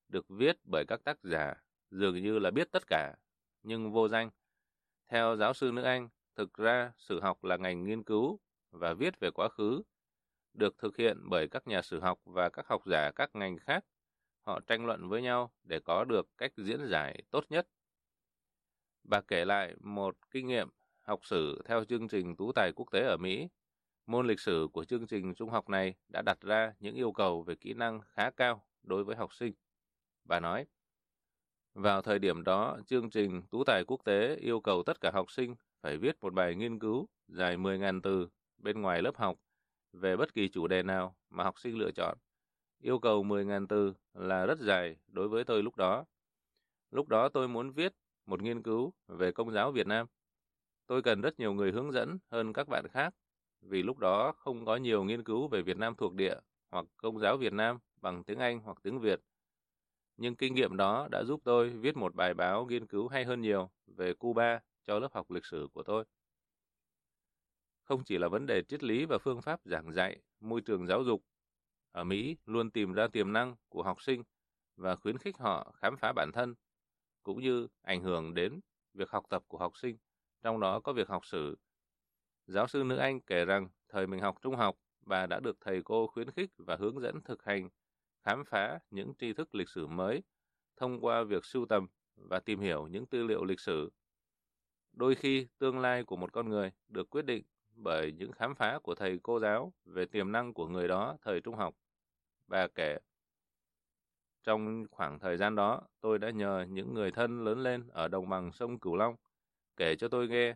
được 0.07 0.25
viết 0.30 0.57
bởi 0.72 0.86
các 0.88 1.04
tác 1.04 1.24
giả, 1.24 1.54
dường 1.92 2.24
như 2.24 2.40
là 2.40 2.51
biết 2.51 2.72
tất 2.72 2.84
cả, 2.88 3.13
nhưng 3.63 3.92
vô 3.92 4.07
danh. 4.07 4.30
Theo 5.07 5.36
giáo 5.36 5.54
sư 5.54 5.72
nữ 5.74 5.81
Anh, 5.81 6.10
thực 6.36 6.54
ra 6.54 6.92
sử 6.98 7.19
học 7.22 7.44
là 7.44 7.57
ngành 7.57 7.84
nghiên 7.84 8.04
cứu 8.04 8.40
và 8.72 8.94
viết 8.94 9.19
về 9.19 9.31
quá 9.31 9.50
khứ, 9.50 9.82
được 10.60 10.78
thực 10.78 10.98
hiện 10.98 11.18
bởi 11.30 11.48
các 11.48 11.68
nhà 11.68 11.82
sử 11.82 12.00
học 12.00 12.20
và 12.25 12.50
các 12.50 12.68
học 12.68 12.82
giả 12.86 13.12
các 13.16 13.30
ngành 13.36 13.58
khác. 13.58 13.86
Họ 14.42 14.60
tranh 14.68 14.86
luận 14.86 15.10
với 15.10 15.22
nhau 15.22 15.51
để 15.63 15.80
có 15.80 16.04
được 16.04 16.28
cách 16.38 16.51
diễn 16.58 16.88
giải 16.88 17.24
tốt 17.32 17.46
nhất. 17.50 17.68
Bà 19.04 19.22
kể 19.22 19.46
lại 19.46 19.75
một 19.80 20.16
kinh 20.32 20.48
nghiệm 20.48 20.70
học 21.01 21.20
sử 21.25 21.62
theo 21.66 21.84
chương 21.86 22.08
trình 22.08 22.36
Tú 22.36 22.51
tài 22.51 22.72
quốc 22.75 22.92
tế 22.92 23.00
ở 23.00 23.18
Mỹ. 23.18 23.48
Môn 24.06 24.28
lịch 24.28 24.39
sử 24.39 24.68
của 24.74 24.86
chương 24.86 25.08
trình 25.08 25.34
trung 25.34 25.50
học 25.50 25.70
này 25.70 25.96
đã 26.08 26.22
đặt 26.22 26.42
ra 26.42 26.74
những 26.80 26.96
yêu 26.96 27.12
cầu 27.12 27.44
về 27.44 27.56
kỹ 27.56 27.74
năng 27.74 28.01
khá 28.01 28.30
cao 28.30 28.66
đối 28.84 29.04
với 29.04 29.16
học 29.16 29.34
sinh. 29.34 29.54
Bà 30.24 30.39
nói, 30.39 30.66
vào 31.74 32.01
thời 32.01 32.20
điểm 32.20 32.44
đó, 32.44 32.80
chương 32.88 33.10
trình 33.10 33.42
Tú 33.51 33.63
tài 33.63 33.84
quốc 33.88 34.01
tế 34.06 34.36
yêu 34.36 34.60
cầu 34.62 34.84
tất 34.84 35.01
cả 35.01 35.12
học 35.13 35.32
sinh 35.32 35.56
phải 35.82 35.98
viết 35.98 36.18
một 36.22 36.34
bài 36.34 36.56
nghiên 36.56 36.80
cứu 36.80 37.08
dài 37.28 37.58
10.000 37.58 38.01
từ 38.01 38.28
bên 38.58 38.82
ngoài 38.82 39.01
lớp 39.01 39.18
học 39.18 39.39
về 39.93 40.17
bất 40.17 40.34
kỳ 40.34 40.48
chủ 40.48 40.67
đề 40.67 40.84
nào 40.84 41.15
mà 41.29 41.43
học 41.43 41.60
sinh 41.60 41.77
lựa 41.77 41.91
chọn. 41.91 42.17
Yêu 42.81 43.00
cầu 43.00 43.24
10.000 43.24 43.67
từ 43.67 43.93
là 44.13 44.46
rất 44.46 44.60
dài 44.60 44.96
đối 45.08 45.27
với 45.27 45.43
tôi 45.43 45.63
lúc 45.63 45.75
đó. 45.75 46.05
Lúc 46.91 47.08
đó 47.08 47.29
tôi 47.29 47.48
muốn 47.48 47.72
viết 47.72 47.93
một 48.25 48.41
nghiên 48.41 48.63
cứu 48.63 48.93
về 49.08 49.31
công 49.31 49.51
giáo 49.51 49.72
Việt 49.72 49.88
Nam. 49.88 50.08
Tôi 50.88 51.01
cần 51.01 51.22
rất 51.22 51.39
nhiều 51.39 51.53
người 51.53 51.72
hướng 51.72 51.91
dẫn 51.91 52.17
hơn 52.31 52.53
các 52.53 52.67
bạn 52.67 52.86
khác, 52.91 53.13
vì 53.62 53.84
lúc 53.84 53.98
đó 53.98 54.31
không 54.38 54.65
có 54.65 54.75
nhiều 54.75 55.03
nghiên 55.03 55.24
cứu 55.24 55.48
về 55.48 55.62
Việt 55.62 55.77
Nam 55.77 55.96
thuộc 55.96 56.13
địa 56.13 56.36
hoặc 56.72 56.86
công 56.98 57.19
giáo 57.19 57.38
Việt 57.38 57.53
Nam 57.53 57.79
bằng 58.01 58.24
tiếng 58.24 58.39
Anh 58.39 58.60
hoặc 58.60 58.77
tiếng 58.84 59.00
Việt. 59.00 59.22
Nhưng 60.17 60.36
kinh 60.36 60.55
nghiệm 60.55 60.77
đó 60.77 61.08
đã 61.12 61.24
giúp 61.24 61.41
tôi 61.43 61.69
viết 61.69 61.98
một 61.98 62.15
bài 62.15 62.34
báo 62.34 62.65
nghiên 62.65 62.88
cứu 62.88 63.08
hay 63.08 63.25
hơn 63.25 63.41
nhiều 63.41 63.69
về 63.88 64.13
Cuba 64.13 64.60
cho 64.84 65.00
lớp 65.00 65.13
học 65.13 65.31
lịch 65.31 65.46
sử 65.46 65.67
của 65.74 65.84
tôi. 65.84 66.05
Không 67.89 68.03
chỉ 68.03 68.17
là 68.17 68.27
vấn 68.27 68.46
đề 68.46 68.62
triết 68.63 68.84
lý 68.84 69.05
và 69.05 69.17
phương 69.17 69.41
pháp 69.41 69.60
giảng 69.65 69.91
dạy, 69.91 70.22
môi 70.39 70.62
trường 70.62 70.88
giáo 70.88 71.03
dục 71.03 71.24
ở 71.91 72.03
Mỹ 72.03 72.38
luôn 72.46 72.72
tìm 72.72 72.93
ra 72.93 73.08
tiềm 73.08 73.34
năng 73.34 73.55
của 73.69 73.84
học 73.84 74.01
sinh 74.01 74.24
và 74.75 74.96
khuyến 74.96 75.17
khích 75.17 75.38
họ 75.38 75.74
khám 75.75 75.98
phá 75.98 76.13
bản 76.15 76.31
thân, 76.34 76.55
cũng 77.24 77.41
như 77.41 77.67
ảnh 77.81 78.01
hưởng 78.03 78.34
đến 78.34 78.60
việc 78.93 79.10
học 79.10 79.25
tập 79.29 79.43
của 79.48 79.58
học 79.58 79.77
sinh, 79.77 79.98
trong 80.41 80.60
đó 80.60 80.79
có 80.79 80.93
việc 80.93 81.08
học 81.08 81.25
sử. 81.25 81.58
Giáo 82.48 82.67
sư 82.67 82.84
nữ 82.84 82.98
Anh 82.98 83.19
kể 83.22 83.46
rằng 83.46 83.69
thời 83.89 84.08
mình 84.08 84.19
học 84.19 84.38
trung 84.41 84.55
học, 84.55 84.75
bà 85.05 85.25
đã 85.25 85.39
được 85.39 85.58
thầy 85.62 85.81
cô 85.84 86.08
khuyến 86.08 86.31
khích 86.31 86.50
và 86.58 86.75
hướng 86.75 87.00
dẫn 87.00 87.22
thực 87.22 87.43
hành, 87.43 87.69
khám 88.24 88.43
phá 88.46 88.79
những 88.89 89.13
tri 89.19 89.34
thức 89.34 89.55
lịch 89.55 89.69
sử 89.69 89.88
mới 89.88 90.24
thông 90.77 91.01
qua 91.01 91.24
việc 91.24 91.46
sưu 91.46 91.65
tầm 91.65 91.88
và 92.15 92.39
tìm 92.39 92.60
hiểu 92.60 92.88
những 92.88 93.05
tư 93.05 93.24
liệu 93.24 93.43
lịch 93.43 93.60
sử. 93.60 93.91
Đôi 94.93 95.15
khi 95.15 95.48
tương 95.58 95.79
lai 95.79 96.03
của 96.03 96.15
một 96.15 96.34
con 96.34 96.50
người 96.50 96.72
được 96.88 97.10
quyết 97.10 97.25
định 97.25 97.43
bởi 97.83 98.12
những 98.12 98.31
khám 98.31 98.55
phá 98.55 98.79
của 98.83 98.95
thầy 98.95 99.19
cô 99.24 99.39
giáo 99.39 99.74
về 99.86 100.05
tiềm 100.05 100.31
năng 100.31 100.53
của 100.53 100.67
người 100.67 100.88
đó 100.88 101.17
thời 101.21 101.41
trung 101.41 101.55
học. 101.55 101.75
Bà 102.48 102.67
kể, 102.67 102.98
trong 104.43 104.86
khoảng 104.91 105.19
thời 105.19 105.38
gian 105.38 105.55
đó, 105.55 105.81
tôi 106.01 106.19
đã 106.19 106.29
nhờ 106.29 106.65
những 106.69 106.93
người 106.93 107.12
thân 107.12 107.43
lớn 107.43 107.59
lên 107.59 107.88
ở 107.89 108.07
đồng 108.07 108.29
bằng 108.29 108.51
sông 108.51 108.79
Cửu 108.79 108.95
Long 108.95 109.15
kể 109.77 109.95
cho 109.95 110.07
tôi 110.07 110.27
nghe 110.27 110.55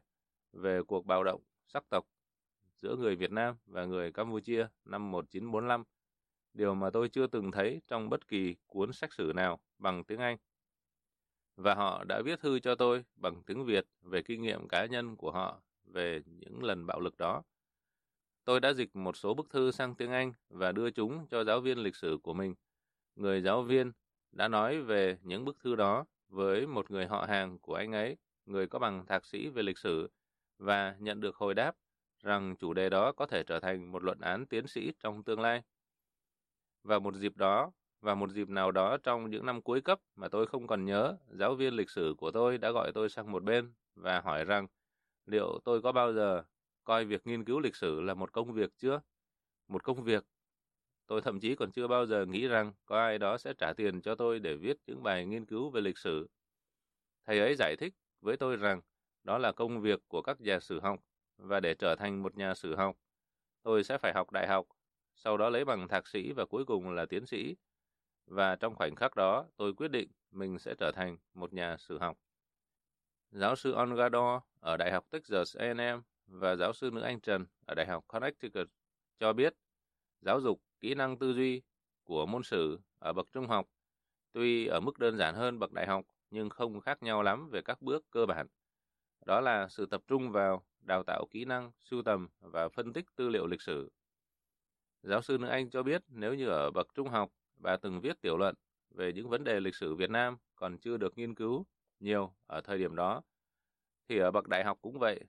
về 0.53 0.81
cuộc 0.87 1.05
bạo 1.05 1.23
động 1.23 1.41
sắc 1.67 1.89
tộc 1.89 2.05
giữa 2.77 2.95
người 2.95 3.15
Việt 3.15 3.31
Nam 3.31 3.55
và 3.65 3.85
người 3.85 4.11
Campuchia 4.11 4.67
năm 4.85 5.11
1945, 5.11 5.83
điều 6.53 6.75
mà 6.75 6.89
tôi 6.89 7.09
chưa 7.09 7.27
từng 7.27 7.51
thấy 7.51 7.81
trong 7.87 8.09
bất 8.09 8.27
kỳ 8.27 8.55
cuốn 8.67 8.93
sách 8.93 9.13
sử 9.13 9.31
nào 9.35 9.59
bằng 9.77 10.03
tiếng 10.03 10.19
Anh. 10.19 10.37
Và 11.55 11.75
họ 11.75 12.03
đã 12.03 12.21
viết 12.25 12.39
thư 12.39 12.59
cho 12.59 12.75
tôi 12.75 13.05
bằng 13.15 13.43
tiếng 13.45 13.65
Việt 13.65 13.85
về 14.01 14.21
kinh 14.21 14.41
nghiệm 14.41 14.67
cá 14.67 14.85
nhân 14.85 15.15
của 15.15 15.31
họ 15.31 15.61
về 15.93 16.21
những 16.25 16.63
lần 16.63 16.85
bạo 16.85 17.00
lực 17.00 17.17
đó. 17.17 17.43
Tôi 18.45 18.59
đã 18.59 18.73
dịch 18.73 18.95
một 18.95 19.17
số 19.17 19.33
bức 19.33 19.50
thư 19.50 19.71
sang 19.71 19.95
tiếng 19.95 20.12
Anh 20.12 20.33
và 20.50 20.71
đưa 20.71 20.91
chúng 20.91 21.27
cho 21.27 21.43
giáo 21.43 21.62
viên 21.62 21.77
lịch 21.77 21.95
sử 21.95 22.17
của 22.23 22.33
mình. 22.33 22.55
Người 23.15 23.41
giáo 23.41 23.62
viên 23.62 23.91
đã 24.31 24.47
nói 24.47 24.81
về 24.81 25.17
những 25.23 25.45
bức 25.45 25.59
thư 25.59 25.75
đó 25.75 26.05
với 26.27 26.67
một 26.67 26.91
người 26.91 27.05
họ 27.05 27.25
hàng 27.29 27.59
của 27.59 27.75
anh 27.75 27.91
ấy, 27.91 28.17
người 28.45 28.67
có 28.67 28.79
bằng 28.79 29.05
thạc 29.05 29.25
sĩ 29.25 29.50
về 29.50 29.63
lịch 29.63 29.77
sử, 29.77 30.09
và 30.57 30.95
nhận 31.00 31.19
được 31.19 31.35
hồi 31.35 31.53
đáp 31.53 31.75
rằng 32.23 32.55
chủ 32.59 32.73
đề 32.73 32.89
đó 32.89 33.12
có 33.12 33.25
thể 33.25 33.43
trở 33.43 33.59
thành 33.59 33.91
một 33.91 34.03
luận 34.03 34.19
án 34.21 34.45
tiến 34.45 34.67
sĩ 34.67 34.91
trong 35.00 35.23
tương 35.23 35.39
lai. 35.39 35.62
Và 36.83 37.00
một 37.00 37.15
dịp 37.15 37.38
đó, 37.38 37.71
và 38.01 38.15
một 38.15 38.29
dịp 38.29 38.50
nào 38.50 38.71
đó 38.71 38.97
trong 38.97 39.29
những 39.29 39.45
năm 39.45 39.62
cuối 39.62 39.81
cấp 39.81 40.00
mà 40.15 40.27
tôi 40.27 40.47
không 40.47 40.67
còn 40.67 40.85
nhớ, 40.85 41.17
giáo 41.29 41.55
viên 41.55 41.73
lịch 41.73 41.89
sử 41.89 42.15
của 42.17 42.31
tôi 42.31 42.57
đã 42.57 42.71
gọi 42.71 42.91
tôi 42.91 43.09
sang 43.09 43.31
một 43.31 43.43
bên 43.43 43.73
và 43.95 44.21
hỏi 44.21 44.45
rằng 44.45 44.67
liệu 45.25 45.59
tôi 45.65 45.81
có 45.81 45.91
bao 45.91 46.13
giờ 46.13 46.43
coi 46.83 47.05
việc 47.05 47.27
nghiên 47.27 47.45
cứu 47.45 47.59
lịch 47.59 47.75
sử 47.75 48.01
là 48.01 48.13
một 48.13 48.33
công 48.33 48.53
việc 48.53 48.77
chưa? 48.77 49.01
Một 49.67 49.83
công 49.83 50.03
việc. 50.03 50.25
Tôi 51.07 51.21
thậm 51.21 51.39
chí 51.39 51.55
còn 51.55 51.71
chưa 51.71 51.87
bao 51.87 52.05
giờ 52.05 52.25
nghĩ 52.25 52.47
rằng 52.47 52.73
có 52.85 52.99
ai 52.99 53.17
đó 53.17 53.37
sẽ 53.37 53.53
trả 53.53 53.73
tiền 53.73 54.01
cho 54.01 54.15
tôi 54.15 54.39
để 54.39 54.55
viết 54.55 54.77
những 54.87 55.03
bài 55.03 55.25
nghiên 55.25 55.45
cứu 55.45 55.69
về 55.69 55.81
lịch 55.81 55.97
sử. 55.97 56.27
Thầy 57.25 57.39
ấy 57.39 57.55
giải 57.55 57.75
thích 57.79 57.93
với 58.21 58.37
tôi 58.37 58.57
rằng 58.57 58.81
đó 59.23 59.37
là 59.37 59.51
công 59.51 59.81
việc 59.81 59.99
của 60.07 60.21
các 60.21 60.41
nhà 60.41 60.59
sử 60.59 60.79
học 60.79 60.99
và 61.37 61.59
để 61.59 61.73
trở 61.73 61.95
thành 61.95 62.23
một 62.23 62.37
nhà 62.37 62.53
sử 62.53 62.75
học, 62.75 62.97
tôi 63.63 63.83
sẽ 63.83 63.97
phải 63.97 64.13
học 64.13 64.31
đại 64.31 64.47
học, 64.47 64.67
sau 65.15 65.37
đó 65.37 65.49
lấy 65.49 65.65
bằng 65.65 65.87
thạc 65.87 66.07
sĩ 66.07 66.31
và 66.31 66.45
cuối 66.45 66.65
cùng 66.65 66.89
là 66.91 67.05
tiến 67.05 67.25
sĩ. 67.25 67.55
Và 68.25 68.55
trong 68.55 68.75
khoảnh 68.75 68.95
khắc 68.95 69.15
đó, 69.15 69.45
tôi 69.57 69.73
quyết 69.73 69.91
định 69.91 70.09
mình 70.31 70.59
sẽ 70.59 70.75
trở 70.79 70.91
thành 70.95 71.17
một 71.33 71.53
nhà 71.53 71.77
sử 71.77 71.99
học. 71.99 72.22
Giáo 73.33 73.55
sư 73.55 73.71
Ongador 73.71 74.41
ở 74.59 74.77
Đại 74.77 74.91
học 74.91 75.05
Texas 75.09 75.57
A&M 75.57 76.01
và 76.27 76.55
giáo 76.55 76.73
sư 76.73 76.89
nữ 76.93 77.01
Anh 77.01 77.19
Trần 77.19 77.45
ở 77.65 77.75
Đại 77.75 77.85
học 77.85 78.05
Connecticut 78.07 78.67
cho 79.19 79.33
biết 79.33 79.53
giáo 80.21 80.41
dục 80.41 80.61
kỹ 80.79 80.95
năng 80.95 81.17
tư 81.17 81.33
duy 81.33 81.61
của 82.03 82.25
môn 82.25 82.43
sử 82.43 82.79
ở 82.99 83.13
bậc 83.13 83.27
trung 83.31 83.47
học 83.47 83.67
tuy 84.33 84.67
ở 84.67 84.79
mức 84.79 84.99
đơn 84.99 85.17
giản 85.17 85.35
hơn 85.35 85.59
bậc 85.59 85.71
đại 85.71 85.87
học 85.87 86.05
nhưng 86.31 86.49
không 86.49 86.81
khác 86.81 87.03
nhau 87.03 87.23
lắm 87.23 87.49
về 87.49 87.61
các 87.61 87.81
bước 87.81 88.05
cơ 88.11 88.25
bản. 88.25 88.47
Đó 89.25 89.41
là 89.41 89.67
sự 89.67 89.85
tập 89.85 90.01
trung 90.07 90.31
vào 90.31 90.65
đào 90.81 91.03
tạo 91.03 91.25
kỹ 91.31 91.45
năng, 91.45 91.71
sưu 91.79 92.01
tầm 92.03 92.27
và 92.39 92.69
phân 92.69 92.93
tích 92.93 93.05
tư 93.15 93.29
liệu 93.29 93.47
lịch 93.47 93.61
sử. 93.61 93.91
Giáo 95.03 95.21
sư 95.21 95.37
nữ 95.37 95.47
Anh 95.47 95.69
cho 95.69 95.83
biết 95.83 96.03
nếu 96.07 96.33
như 96.33 96.47
ở 96.47 96.71
bậc 96.71 96.87
trung 96.93 97.09
học 97.09 97.29
bà 97.55 97.77
từng 97.77 98.01
viết 98.01 98.21
tiểu 98.21 98.37
luận 98.37 98.55
về 98.89 99.13
những 99.13 99.29
vấn 99.29 99.43
đề 99.43 99.59
lịch 99.59 99.75
sử 99.75 99.95
Việt 99.95 100.09
Nam 100.09 100.37
còn 100.55 100.77
chưa 100.77 100.97
được 100.97 101.17
nghiên 101.17 101.35
cứu 101.35 101.65
nhiều 102.03 102.33
ở 102.48 102.62
thời 102.62 102.77
điểm 102.77 102.95
đó, 102.95 103.22
thì 104.10 104.17
ở 104.17 104.31
bậc 104.31 104.48
đại 104.48 104.63
học 104.63 104.77
cũng 104.81 105.00
vậy. 105.00 105.19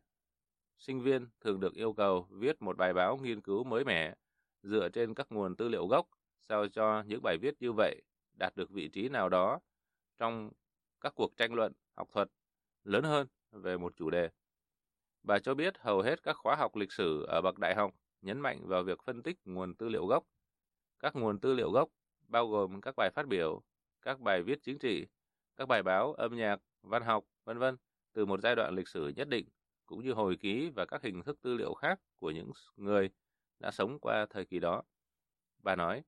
Sinh 0.79 1.01
viên 1.01 1.29
thường 1.41 1.61
được 1.61 1.75
yêu 1.75 1.93
cầu 1.93 2.27
viết 2.31 2.63
một 2.63 2.77
bài 2.77 2.93
báo 2.93 3.17
nghiên 3.17 3.41
cứu 3.41 3.65
mới 3.65 3.85
mẻ 3.85 4.15
dựa 4.63 4.89
trên 4.89 5.15
các 5.15 5.27
nguồn 5.31 5.57
tư 5.57 5.69
liệu 5.69 5.87
gốc 5.87 6.09
sao 6.49 6.69
cho 6.69 7.03
những 7.07 7.23
bài 7.23 7.39
viết 7.39 7.55
như 7.61 7.73
vậy 7.73 8.03
đạt 8.39 8.57
được 8.57 8.71
vị 8.71 8.89
trí 8.89 9.09
nào 9.09 9.29
đó 9.29 9.61
trong 10.17 10.51
các 11.01 11.13
cuộc 11.17 11.37
tranh 11.37 11.55
luận 11.55 11.73
học 11.97 12.09
thuật 12.13 12.29
lớn 12.85 13.05
hơn 13.05 13.27
về 13.53 13.77
một 13.79 13.97
chủ 13.97 14.11
đề. 14.11 14.31
Bà 15.23 15.39
cho 15.39 15.55
biết 15.55 15.79
hầu 15.79 16.03
hết 16.03 16.23
các 16.23 16.37
khóa 16.37 16.57
học 16.57 16.77
lịch 16.77 16.93
sử 16.93 17.23
ở 17.23 17.41
bậc 17.41 17.59
đại 17.59 17.75
học 17.75 17.95
nhấn 18.23 18.41
mạnh 18.41 18.67
vào 18.67 18.83
việc 18.83 19.03
phân 19.05 19.23
tích 19.23 19.37
nguồn 19.45 19.75
tư 19.75 19.89
liệu 19.89 20.07
gốc. 20.07 20.25
Các 20.99 21.17
nguồn 21.17 21.41
tư 21.41 21.55
liệu 21.55 21.71
gốc 21.71 21.89
bao 22.29 22.49
gồm 22.49 22.81
các 22.81 22.95
bài 22.97 23.11
phát 23.15 23.27
biểu, 23.27 23.63
các 24.03 24.21
bài 24.21 24.43
viết 24.43 24.59
chính 24.63 24.79
trị, 24.79 25.07
các 25.57 25.69
bài 25.69 25.83
báo, 25.83 26.13
âm 26.13 26.37
nhạc, 26.37 26.61
văn 26.83 27.03
học, 27.03 27.25
vân 27.45 27.59
vân 27.59 27.77
từ 28.13 28.27
một 28.27 28.41
giai 28.41 28.57
đoạn 28.57 28.75
lịch 28.75 28.89
sử 28.89 29.09
nhất 29.09 29.29
định, 29.29 29.49
cũng 29.87 30.05
như 30.05 30.13
hồi 30.13 30.37
ký 30.41 30.71
và 30.71 30.85
các 30.85 31.03
hình 31.03 31.23
thức 31.23 31.41
tư 31.41 31.55
liệu 31.55 31.75
khác 31.75 32.01
của 32.17 32.31
những 32.31 32.51
người 32.77 33.11
đã 33.59 33.71
sống 33.71 33.99
qua 34.01 34.27
thời 34.31 34.45
kỳ 34.45 34.59
đó. 34.59 34.83
Bà 35.63 35.77
nói, 35.77 36.03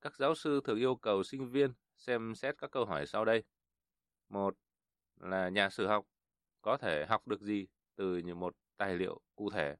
các 0.00 0.16
giáo 0.16 0.34
sư 0.34 0.60
thường 0.64 0.78
yêu 0.78 0.96
cầu 0.96 1.22
sinh 1.22 1.50
viên 1.50 1.72
xem 1.96 2.34
xét 2.34 2.54
các 2.58 2.70
câu 2.70 2.84
hỏi 2.84 3.06
sau 3.06 3.24
đây. 3.24 3.44
Một 4.28 4.54
là 5.20 5.48
nhà 5.48 5.70
sử 5.70 5.86
học 5.86 6.06
có 6.62 6.76
thể 6.76 7.06
học 7.08 7.28
được 7.28 7.40
gì 7.40 7.66
từ 7.96 8.22
một 8.34 8.56
tài 8.76 8.94
liệu 8.94 9.20
cụ 9.36 9.50
thể. 9.50 9.76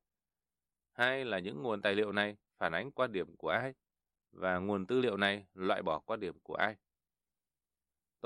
Hai 0.92 1.24
là 1.24 1.38
những 1.38 1.62
nguồn 1.62 1.82
tài 1.82 1.94
liệu 1.94 2.12
này 2.12 2.36
phản 2.58 2.72
ánh 2.72 2.92
quan 2.92 3.12
điểm 3.12 3.36
của 3.36 3.48
ai 3.48 3.74
và 4.32 4.58
nguồn 4.58 4.86
tư 4.86 5.00
liệu 5.00 5.16
này 5.16 5.46
loại 5.54 5.82
bỏ 5.82 5.98
quan 5.98 6.20
điểm 6.20 6.38
của 6.42 6.54
ai. 6.54 6.76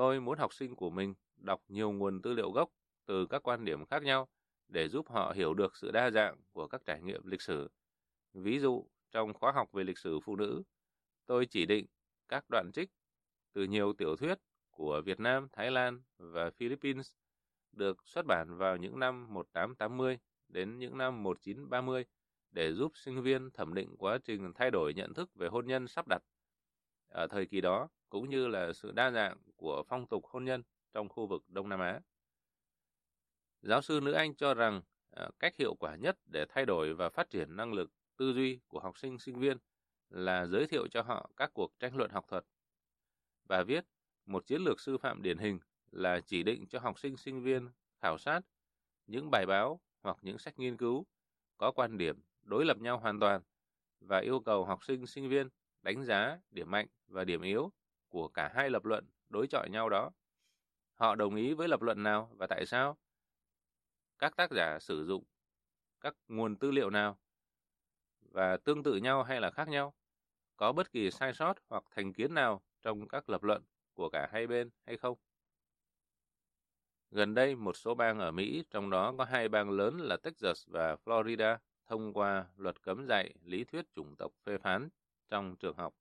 Tôi 0.01 0.21
muốn 0.21 0.39
học 0.39 0.55
sinh 0.55 0.77
của 0.77 0.91
mình 0.91 1.15
đọc 1.37 1.61
nhiều 1.69 1.93
nguồn 1.93 2.23
tư 2.23 2.33
liệu 2.33 2.51
gốc 2.51 2.71
từ 3.07 3.27
các 3.27 3.43
quan 3.43 3.65
điểm 3.65 3.87
khác 3.87 4.03
nhau 4.03 4.29
để 4.69 4.89
giúp 4.89 5.09
họ 5.09 5.33
hiểu 5.37 5.55
được 5.55 5.77
sự 5.77 5.91
đa 5.91 6.11
dạng 6.11 6.37
của 6.53 6.67
các 6.67 6.83
trải 6.85 7.03
nghiệm 7.03 7.27
lịch 7.27 7.43
sử. 7.43 7.69
Ví 8.35 8.59
dụ, 8.59 8.87
trong 9.11 9.35
khóa 9.35 9.53
học 9.53 9.73
về 9.73 9.85
lịch 9.85 9.99
sử 9.99 10.21
phụ 10.21 10.37
nữ, 10.37 10.63
tôi 11.27 11.47
chỉ 11.47 11.67
định 11.67 11.87
các 12.29 12.45
đoạn 12.51 12.71
trích 12.75 12.91
từ 13.53 13.65
nhiều 13.65 13.93
tiểu 13.93 14.17
thuyết 14.17 14.39
của 14.71 15.03
Việt 15.05 15.21
Nam, 15.21 15.49
Thái 15.53 15.71
Lan 15.71 16.03
và 16.19 16.51
Philippines 16.51 17.13
được 17.73 17.97
xuất 18.05 18.27
bản 18.27 18.57
vào 18.57 18.77
những 18.77 18.99
năm 18.99 19.35
1880 19.35 20.19
đến 20.49 20.79
những 20.79 20.99
năm 20.99 21.23
1930 21.23 22.05
để 22.51 22.73
giúp 22.73 22.93
sinh 22.95 23.23
viên 23.23 23.51
thẩm 23.51 23.75
định 23.75 23.97
quá 23.99 24.19
trình 24.25 24.53
thay 24.55 24.71
đổi 24.71 24.95
nhận 24.95 25.15
thức 25.15 25.35
về 25.35 25.49
hôn 25.49 25.67
nhân 25.67 25.89
sắp 25.89 26.09
đặt 26.09 26.23
ở 27.11 27.27
thời 27.27 27.47
kỳ 27.47 27.61
đó, 27.61 27.89
cũng 28.11 28.31
như 28.31 28.49
là 28.49 28.73
sự 28.73 28.93
đa 28.93 29.11
dạng 29.11 29.37
của 29.57 29.83
phong 29.89 30.07
tục 30.07 30.27
hôn 30.27 30.45
nhân 30.45 30.63
trong 30.93 31.09
khu 31.09 31.27
vực 31.27 31.45
Đông 31.49 31.69
Nam 31.69 31.81
Á. 31.81 32.01
Giáo 33.63 33.83
sư 33.83 34.01
nữ 34.03 34.13
Anh 34.13 34.35
cho 34.35 34.55
rằng 34.55 34.83
ờ, 35.11 35.31
cách 35.39 35.57
hiệu 35.59 35.75
quả 35.81 35.97
nhất 35.97 36.19
để 36.33 36.45
thay 36.49 36.67
đổi 36.67 36.95
và 36.95 37.11
phát 37.11 37.31
triển 37.31 37.57
năng 37.57 37.73
lực 37.73 37.91
tư 38.17 38.33
duy 38.33 38.61
của 38.69 38.81
học 38.81 38.99
sinh 38.99 39.19
sinh 39.19 39.39
viên 39.39 39.57
là 40.11 40.47
giới 40.47 40.67
thiệu 40.67 40.87
cho 40.91 41.03
họ 41.03 41.31
các 41.37 41.51
cuộc 41.55 41.79
tranh 41.79 41.97
luận 41.97 42.11
học 42.11 42.25
thuật. 42.29 42.45
Bà 43.45 43.63
viết, 43.63 43.85
một 44.27 44.47
chiến 44.47 44.63
lược 44.63 44.81
sư 44.81 44.99
phạm 44.99 45.23
điển 45.23 45.39
hình 45.39 45.59
là 45.91 46.21
chỉ 46.21 46.43
định 46.43 46.67
cho 46.67 46.79
học 46.79 46.99
sinh 46.99 47.17
sinh 47.17 47.43
viên 47.43 47.69
khảo 48.03 48.19
sát 48.19 48.41
những 49.07 49.31
bài 49.31 49.47
báo 49.47 49.81
hoặc 50.03 50.17
những 50.23 50.39
sách 50.39 50.59
nghiên 50.59 50.77
cứu 50.77 51.07
có 51.59 51.73
quan 51.73 51.99
điểm 51.99 52.23
đối 52.43 52.65
lập 52.65 52.79
nhau 52.79 52.99
hoàn 52.99 53.21
toàn 53.21 53.43
và 54.01 54.19
yêu 54.19 54.41
cầu 54.41 54.65
học 54.65 54.85
sinh 54.85 55.07
sinh 55.07 55.29
viên 55.29 55.49
đánh 55.83 56.05
giá 56.05 56.39
điểm 56.51 56.71
mạnh 56.71 56.87
và 57.07 57.25
điểm 57.25 57.43
yếu 57.43 57.73
của 58.09 58.29
cả 58.29 58.51
hai 58.55 58.71
lập 58.71 58.85
luận 58.85 59.11
đối 59.29 59.47
chọi 59.47 59.71
nhau 59.71 59.89
đó. 59.89 60.11
Họ 60.95 61.15
đồng 61.15 61.35
ý 61.35 61.55
với 61.55 61.69
lập 61.69 61.83
luận 61.83 62.03
nào 62.03 62.31
và 62.37 62.47
tại 62.47 62.67
sao? 62.67 62.99
Các 64.19 64.37
tác 64.37 64.51
giả 64.51 64.79
sử 64.79 65.05
dụng 65.05 65.25
các 66.01 66.15
nguồn 66.29 66.57
tư 66.57 66.71
liệu 66.71 66.91
nào 66.91 67.19
và 68.21 68.57
tương 68.57 68.83
tự 68.83 68.97
nhau 68.97 69.23
hay 69.23 69.41
là 69.41 69.51
khác 69.51 69.69
nhau? 69.69 69.95
Có 70.57 70.73
bất 70.73 70.93
kỳ 70.93 71.11
sai 71.11 71.33
sót 71.35 71.55
hoặc 71.69 71.85
thành 71.91 72.13
kiến 72.13 72.35
nào 72.35 72.63
trong 72.83 73.09
các 73.09 73.31
lập 73.31 73.43
luận 73.43 73.63
của 73.95 74.09
cả 74.11 74.29
hai 74.33 74.47
bên 74.47 74.71
hay 74.87 74.97
không? 74.97 75.19
Gần 77.11 77.35
đây, 77.35 77.55
một 77.55 77.77
số 77.77 77.95
bang 77.95 78.19
ở 78.19 78.31
Mỹ, 78.31 78.65
trong 78.71 78.91
đó 78.91 79.15
có 79.19 79.25
hai 79.25 79.49
bang 79.49 79.71
lớn 79.71 79.99
là 80.01 80.17
Texas 80.17 80.69
và 80.69 80.97
Florida, 81.05 81.59
thông 81.87 82.13
qua 82.13 82.47
luật 82.57 82.83
cấm 82.83 83.07
dạy 83.07 83.35
lý 83.45 83.65
thuyết 83.65 83.85
chủng 83.95 84.17
tộc 84.17 84.33
phê 84.45 84.59
phán 84.59 84.89
trong 85.31 85.57
trường 85.57 85.77
học. 85.77 85.95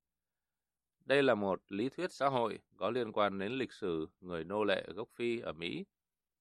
Đây 1.06 1.24
là 1.24 1.36
một 1.36 1.62
lý 1.70 1.90
thuyết 1.90 2.12
xã 2.12 2.28
hội 2.30 2.60
có 2.78 2.90
liên 2.90 3.12
quan 3.12 3.40
đến 3.40 3.52
lịch 3.52 3.74
sử 3.74 4.08
người 4.20 4.44
nô 4.44 4.64
lệ 4.64 4.84
gốc 4.96 5.10
Phi 5.16 5.40
ở 5.40 5.54
Mỹ. 5.54 5.86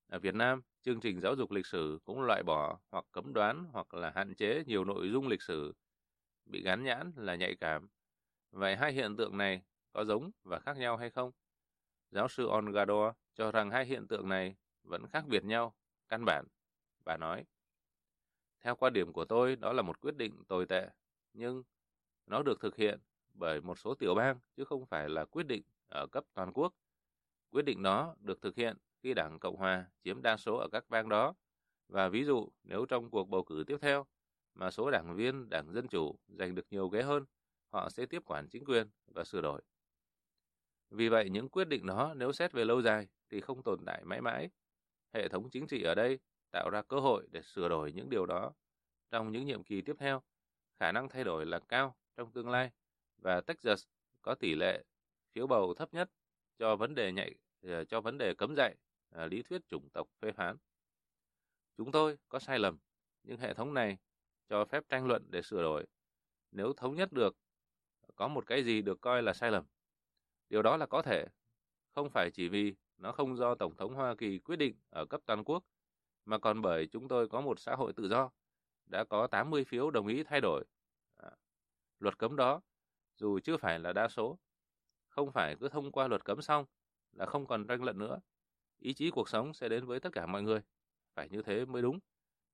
Ở 0.08 0.18
Việt 0.18 0.34
Nam, 0.34 0.62
chương 0.82 1.00
trình 1.00 1.20
giáo 1.20 1.34
dục 1.34 1.50
lịch 1.50 1.66
sử 1.66 1.98
cũng 2.04 2.22
loại 2.22 2.42
bỏ 2.42 2.78
hoặc 2.90 3.04
cấm 3.12 3.32
đoán 3.32 3.64
hoặc 3.72 3.94
là 3.94 4.12
hạn 4.14 4.34
chế 4.34 4.64
nhiều 4.66 4.84
nội 4.84 5.10
dung 5.12 5.28
lịch 5.28 5.42
sử 5.42 5.74
bị 6.46 6.62
gắn 6.62 6.84
nhãn 6.84 7.12
là 7.16 7.34
nhạy 7.34 7.54
cảm. 7.54 7.88
Vậy 8.50 8.76
hai 8.76 8.92
hiện 8.92 9.16
tượng 9.16 9.36
này 9.36 9.62
có 9.92 10.04
giống 10.04 10.30
và 10.44 10.58
khác 10.58 10.76
nhau 10.76 10.96
hay 10.96 11.10
không? 11.10 11.30
Giáo 12.10 12.28
sư 12.28 12.46
Ongador 12.48 13.14
cho 13.34 13.52
rằng 13.52 13.70
hai 13.70 13.86
hiện 13.86 14.06
tượng 14.08 14.28
này 14.28 14.56
vẫn 14.82 15.06
khác 15.08 15.24
biệt 15.26 15.44
nhau, 15.44 15.74
căn 16.08 16.24
bản. 16.24 16.44
Bà 17.04 17.16
nói, 17.16 17.44
theo 18.60 18.76
quan 18.76 18.92
điểm 18.92 19.12
của 19.12 19.24
tôi, 19.24 19.56
đó 19.56 19.72
là 19.72 19.82
một 19.82 20.00
quyết 20.00 20.16
định 20.16 20.44
tồi 20.48 20.66
tệ, 20.66 20.88
nhưng 21.32 21.62
nó 22.28 22.42
được 22.42 22.60
thực 22.60 22.76
hiện 22.76 23.00
bởi 23.34 23.60
một 23.60 23.78
số 23.78 23.94
tiểu 23.94 24.14
bang, 24.14 24.38
chứ 24.56 24.64
không 24.64 24.86
phải 24.86 25.08
là 25.08 25.24
quyết 25.24 25.46
định 25.46 25.62
ở 25.88 26.06
cấp 26.06 26.24
toàn 26.34 26.52
quốc. 26.52 26.74
Quyết 27.50 27.62
định 27.62 27.82
đó 27.82 28.16
được 28.20 28.42
thực 28.42 28.56
hiện 28.56 28.76
khi 29.02 29.14
Đảng 29.14 29.38
Cộng 29.38 29.56
Hòa 29.56 29.86
chiếm 30.04 30.22
đa 30.22 30.36
số 30.36 30.56
ở 30.56 30.68
các 30.72 30.84
bang 30.88 31.08
đó, 31.08 31.34
Và 31.88 32.08
ví 32.08 32.24
dụ 32.24 32.48
nếu 32.62 32.86
trong 32.86 33.10
cuộc 33.10 33.28
bầu 33.28 33.42
cử 33.42 33.64
tiếp 33.66 33.76
theo 33.80 34.06
mà 34.54 34.70
số 34.70 34.90
đảng 34.90 35.16
viên 35.16 35.48
Đảng 35.48 35.72
Dân 35.72 35.88
Chủ 35.88 36.18
giành 36.28 36.54
được 36.54 36.66
nhiều 36.70 36.88
ghế 36.88 37.02
hơn, 37.02 37.24
họ 37.68 37.90
sẽ 37.90 38.06
tiếp 38.06 38.22
quản 38.26 38.48
chính 38.48 38.64
quyền 38.64 38.88
và 39.06 39.24
sửa 39.24 39.40
đổi. 39.40 39.62
Vì 40.90 41.08
vậy, 41.08 41.30
những 41.30 41.48
quyết 41.48 41.68
định 41.68 41.86
đó 41.86 42.14
nếu 42.16 42.32
xét 42.32 42.52
về 42.52 42.64
lâu 42.64 42.82
dài 42.82 43.08
thì 43.30 43.40
không 43.40 43.62
tồn 43.62 43.84
tại 43.86 44.04
mãi 44.04 44.20
mãi. 44.20 44.50
Hệ 45.12 45.28
thống 45.28 45.50
chính 45.50 45.66
trị 45.66 45.82
ở 45.82 45.94
đây 45.94 46.18
tạo 46.50 46.70
ra 46.70 46.82
cơ 46.82 47.00
hội 47.00 47.28
để 47.30 47.42
sửa 47.42 47.68
đổi 47.68 47.92
những 47.92 48.10
điều 48.10 48.26
đó 48.26 48.52
trong 49.10 49.32
những 49.32 49.44
nhiệm 49.44 49.64
kỳ 49.64 49.82
tiếp 49.82 49.96
theo. 49.98 50.22
Khả 50.80 50.92
năng 50.92 51.08
thay 51.08 51.24
đổi 51.24 51.46
là 51.46 51.60
cao 51.68 51.96
trong 52.18 52.32
tương 52.32 52.48
lai 52.48 52.70
và 53.18 53.40
Texas 53.40 53.86
có 54.22 54.34
tỷ 54.34 54.54
lệ 54.54 54.84
phiếu 55.32 55.46
bầu 55.46 55.74
thấp 55.74 55.94
nhất 55.94 56.10
cho 56.58 56.76
vấn 56.76 56.94
đề 56.94 57.12
nhạy 57.12 57.34
ờ, 57.62 57.84
cho 57.84 58.00
vấn 58.00 58.18
đề 58.18 58.34
cấm 58.34 58.54
dạy 58.56 58.76
ờ, 59.10 59.26
lý 59.26 59.42
thuyết 59.42 59.68
chủng 59.68 59.88
tộc 59.92 60.08
phê 60.20 60.32
phán. 60.32 60.56
Chúng 61.76 61.92
tôi 61.92 62.18
có 62.28 62.38
sai 62.38 62.58
lầm, 62.58 62.78
nhưng 63.22 63.38
hệ 63.38 63.54
thống 63.54 63.74
này 63.74 63.98
cho 64.48 64.64
phép 64.64 64.88
tranh 64.88 65.06
luận 65.06 65.26
để 65.30 65.42
sửa 65.42 65.62
đổi. 65.62 65.86
Nếu 66.50 66.72
thống 66.72 66.94
nhất 66.94 67.12
được 67.12 67.36
có 68.16 68.28
một 68.28 68.46
cái 68.46 68.64
gì 68.64 68.82
được 68.82 69.00
coi 69.00 69.22
là 69.22 69.32
sai 69.32 69.50
lầm. 69.50 69.64
Điều 70.48 70.62
đó 70.62 70.76
là 70.76 70.86
có 70.86 71.02
thể, 71.02 71.26
không 71.94 72.10
phải 72.10 72.30
chỉ 72.30 72.48
vì 72.48 72.74
nó 72.96 73.12
không 73.12 73.36
do 73.36 73.54
Tổng 73.54 73.76
thống 73.76 73.94
Hoa 73.94 74.14
Kỳ 74.14 74.38
quyết 74.38 74.56
định 74.56 74.76
ở 74.90 75.06
cấp 75.06 75.20
toàn 75.26 75.44
quốc, 75.44 75.64
mà 76.24 76.38
còn 76.38 76.62
bởi 76.62 76.86
chúng 76.86 77.08
tôi 77.08 77.28
có 77.28 77.40
một 77.40 77.60
xã 77.60 77.74
hội 77.74 77.92
tự 77.92 78.08
do, 78.08 78.30
đã 78.86 79.04
có 79.04 79.26
80 79.26 79.64
phiếu 79.64 79.90
đồng 79.90 80.06
ý 80.06 80.22
thay 80.22 80.40
đổi. 80.40 80.64
Luật 81.98 82.18
cấm 82.18 82.36
đó, 82.36 82.60
dù 83.16 83.38
chưa 83.44 83.56
phải 83.56 83.78
là 83.78 83.92
đa 83.92 84.08
số, 84.08 84.38
không 85.08 85.32
phải 85.32 85.56
cứ 85.60 85.68
thông 85.68 85.92
qua 85.92 86.08
luật 86.08 86.24
cấm 86.24 86.42
xong 86.42 86.64
là 87.12 87.26
không 87.26 87.46
còn 87.46 87.66
tranh 87.66 87.82
luận 87.82 87.98
nữa. 87.98 88.20
Ý 88.78 88.94
chí 88.94 89.10
cuộc 89.10 89.28
sống 89.28 89.54
sẽ 89.54 89.68
đến 89.68 89.86
với 89.86 90.00
tất 90.00 90.10
cả 90.12 90.26
mọi 90.26 90.42
người. 90.42 90.60
Phải 91.14 91.28
như 91.28 91.42
thế 91.42 91.64
mới 91.64 91.82
đúng. 91.82 91.98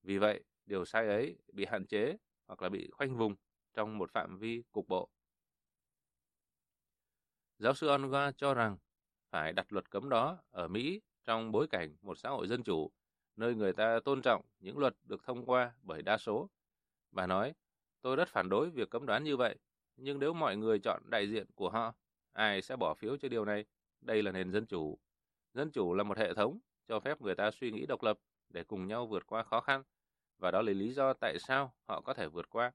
Vì 0.02 0.18
vậy, 0.18 0.44
điều 0.66 0.84
sai 0.84 1.08
ấy 1.08 1.38
bị 1.52 1.64
hạn 1.64 1.86
chế 1.86 2.16
hoặc 2.46 2.62
là 2.62 2.68
bị 2.68 2.90
khoanh 2.90 3.16
vùng 3.16 3.34
trong 3.74 3.98
một 3.98 4.10
phạm 4.10 4.38
vi 4.38 4.62
cục 4.72 4.88
bộ. 4.88 5.10
Giáo 7.58 7.74
sư 7.74 7.88
Onga 7.88 8.32
cho 8.32 8.54
rằng 8.54 8.76
phải 9.30 9.52
đặt 9.52 9.72
luật 9.72 9.90
cấm 9.90 10.08
đó 10.08 10.38
ở 10.50 10.68
Mỹ 10.68 11.00
trong 11.24 11.52
bối 11.52 11.66
cảnh 11.70 11.96
một 12.02 12.18
xã 12.18 12.28
hội 12.30 12.46
dân 12.48 12.62
chủ, 12.62 12.90
nơi 13.36 13.54
người 13.54 13.72
ta 13.72 14.00
tôn 14.04 14.22
trọng 14.22 14.44
những 14.58 14.78
luật 14.78 14.96
được 15.04 15.24
thông 15.24 15.46
qua 15.46 15.74
bởi 15.82 16.02
đa 16.02 16.18
số. 16.18 16.50
Bà 17.10 17.26
nói, 17.26 17.54
tôi 18.04 18.16
rất 18.16 18.28
phản 18.28 18.48
đối 18.48 18.70
việc 18.70 18.90
cấm 18.90 19.06
đoán 19.06 19.24
như 19.24 19.36
vậy, 19.36 19.56
nhưng 19.96 20.18
nếu 20.18 20.32
mọi 20.32 20.56
người 20.56 20.78
chọn 20.78 21.02
đại 21.10 21.28
diện 21.28 21.46
của 21.54 21.70
họ, 21.70 21.94
ai 22.32 22.62
sẽ 22.62 22.76
bỏ 22.76 22.94
phiếu 22.94 23.16
cho 23.16 23.28
điều 23.28 23.44
này? 23.44 23.64
Đây 24.00 24.22
là 24.22 24.32
nền 24.32 24.52
dân 24.52 24.66
chủ. 24.66 24.98
Dân 25.54 25.70
chủ 25.70 25.94
là 25.94 26.04
một 26.04 26.18
hệ 26.18 26.34
thống 26.34 26.58
cho 26.88 27.00
phép 27.00 27.20
người 27.20 27.34
ta 27.34 27.50
suy 27.50 27.70
nghĩ 27.70 27.86
độc 27.86 28.02
lập 28.02 28.18
để 28.48 28.64
cùng 28.64 28.86
nhau 28.86 29.06
vượt 29.06 29.26
qua 29.26 29.42
khó 29.42 29.60
khăn, 29.60 29.82
và 30.38 30.50
đó 30.50 30.62
là 30.62 30.72
lý 30.72 30.92
do 30.92 31.12
tại 31.12 31.38
sao 31.38 31.74
họ 31.88 32.00
có 32.00 32.14
thể 32.14 32.28
vượt 32.28 32.50
qua. 32.50 32.72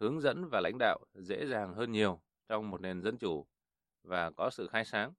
Hướng 0.00 0.20
dẫn 0.20 0.48
và 0.50 0.60
lãnh 0.60 0.78
đạo 0.78 0.98
dễ 1.14 1.46
dàng 1.46 1.74
hơn 1.74 1.92
nhiều 1.92 2.20
trong 2.48 2.70
một 2.70 2.80
nền 2.80 3.02
dân 3.02 3.18
chủ 3.18 3.46
và 4.02 4.30
có 4.30 4.50
sự 4.50 4.66
khai 4.66 4.84
sáng. 4.84 5.12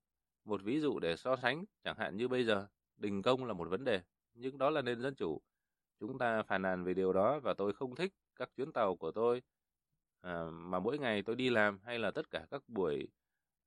Một 0.46 0.62
ví 0.64 0.80
dụ 0.80 1.00
để 1.00 1.16
so 1.16 1.36
sánh, 1.36 1.66
chẳng 1.84 1.98
hạn 1.98 2.18
như 2.18 2.28
bây 2.28 2.44
giờ, 2.44 2.68
đình 2.98 3.22
công 3.22 3.46
là 3.46 3.54
một 3.54 3.70
vấn 3.70 3.84
đề, 3.84 4.02
nhưng 4.34 4.58
đó 4.58 4.70
là 4.70 4.82
nền 4.82 5.02
dân 5.02 5.16
chủ. 5.16 5.42
Chúng 6.00 6.18
ta 6.18 6.44
phàn 6.44 6.62
nàn 6.62 6.84
về 6.84 6.94
điều 6.94 7.14
đó 7.14 7.40
và 7.40 7.54
tôi 7.54 7.74
không 7.74 7.96
thích 7.96 8.14
các 8.36 8.50
chuyến 8.56 8.72
tàu 8.72 8.96
của 8.96 9.12
tôi 9.12 9.42
à, 10.22 10.44
mà 10.52 10.80
mỗi 10.80 10.98
ngày 10.98 11.22
tôi 11.22 11.36
đi 11.36 11.50
làm 11.50 11.80
hay 11.84 12.00
là 12.00 12.12
tất 12.12 12.30
cả 12.30 12.46
các 12.52 12.62
buổi 12.68 13.08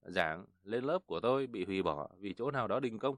giảng 0.03 0.47
lên 0.63 0.85
lớp 0.85 0.99
của 1.07 1.21
tôi 1.21 1.47
bị 1.47 1.65
hủy 1.65 1.83
bỏ 1.83 2.09
vì 2.19 2.35
chỗ 2.35 2.51
nào 2.51 2.69
đó 2.69 2.81
đình 2.81 2.99
công. 2.99 3.17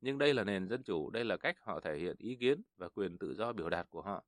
Nhưng 0.00 0.18
đây 0.18 0.34
là 0.34 0.44
nền 0.44 0.68
dân 0.68 0.82
chủ, 0.82 1.10
đây 1.10 1.24
là 1.24 1.36
cách 1.36 1.56
họ 1.60 1.80
thể 1.80 1.98
hiện 1.98 2.16
ý 2.18 2.36
kiến 2.36 2.62
và 2.76 2.88
quyền 2.88 3.18
tự 3.18 3.34
do 3.34 3.52
biểu 3.52 3.70
đạt 3.70 3.90
của 3.90 4.02
họ. 4.02 4.24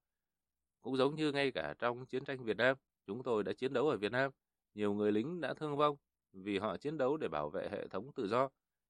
Cũng 0.83 0.97
giống 0.97 1.15
như 1.15 1.33
ngay 1.33 1.51
cả 1.51 1.75
trong 1.79 2.07
chiến 2.07 2.25
tranh 2.25 2.45
Việt 2.45 2.57
Nam, 2.57 2.77
chúng 3.07 3.23
tôi 3.23 3.45
đã 3.45 3.53
chiến 3.53 3.73
đấu 3.73 3.89
ở 3.89 3.97
Việt 3.97 4.13
Nam, 4.13 4.31
nhiều 4.75 4.95
người 4.95 5.13
lính 5.13 5.41
đã 5.41 5.55
thương 5.55 5.77
vong 5.77 5.97
vì 6.33 6.59
họ 6.59 6.77
chiến 6.77 6.99
đấu 6.99 7.17
để 7.17 7.29
bảo 7.29 7.51
vệ 7.51 7.69
hệ 7.69 7.89
thống 7.89 8.13
tự 8.13 8.29
do. 8.29 8.49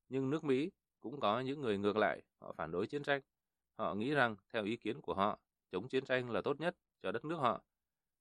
Nhưng 0.09 0.31
nước 0.31 0.45
Mỹ 0.45 0.71
cũng 1.01 1.21
có 1.21 1.41
những 1.41 1.61
người 1.61 1.79
ngược 1.79 1.97
lại, 1.97 2.23
họ 2.41 2.53
phản 2.53 2.71
đối 2.71 2.87
chiến 2.87 3.03
tranh. 3.03 3.21
Họ 3.79 3.95
nghĩ 3.95 4.15
rằng, 4.15 4.37
theo 4.53 4.65
ý 4.65 4.77
kiến 4.77 5.01
của 5.01 5.15
họ, 5.15 5.39
chống 5.71 5.89
chiến 5.89 6.05
tranh 6.05 6.31
là 6.31 6.41
tốt 6.41 6.61
nhất 6.61 6.77
cho 7.03 7.13
đất 7.13 7.25
nước 7.25 7.37
họ. 7.37 7.63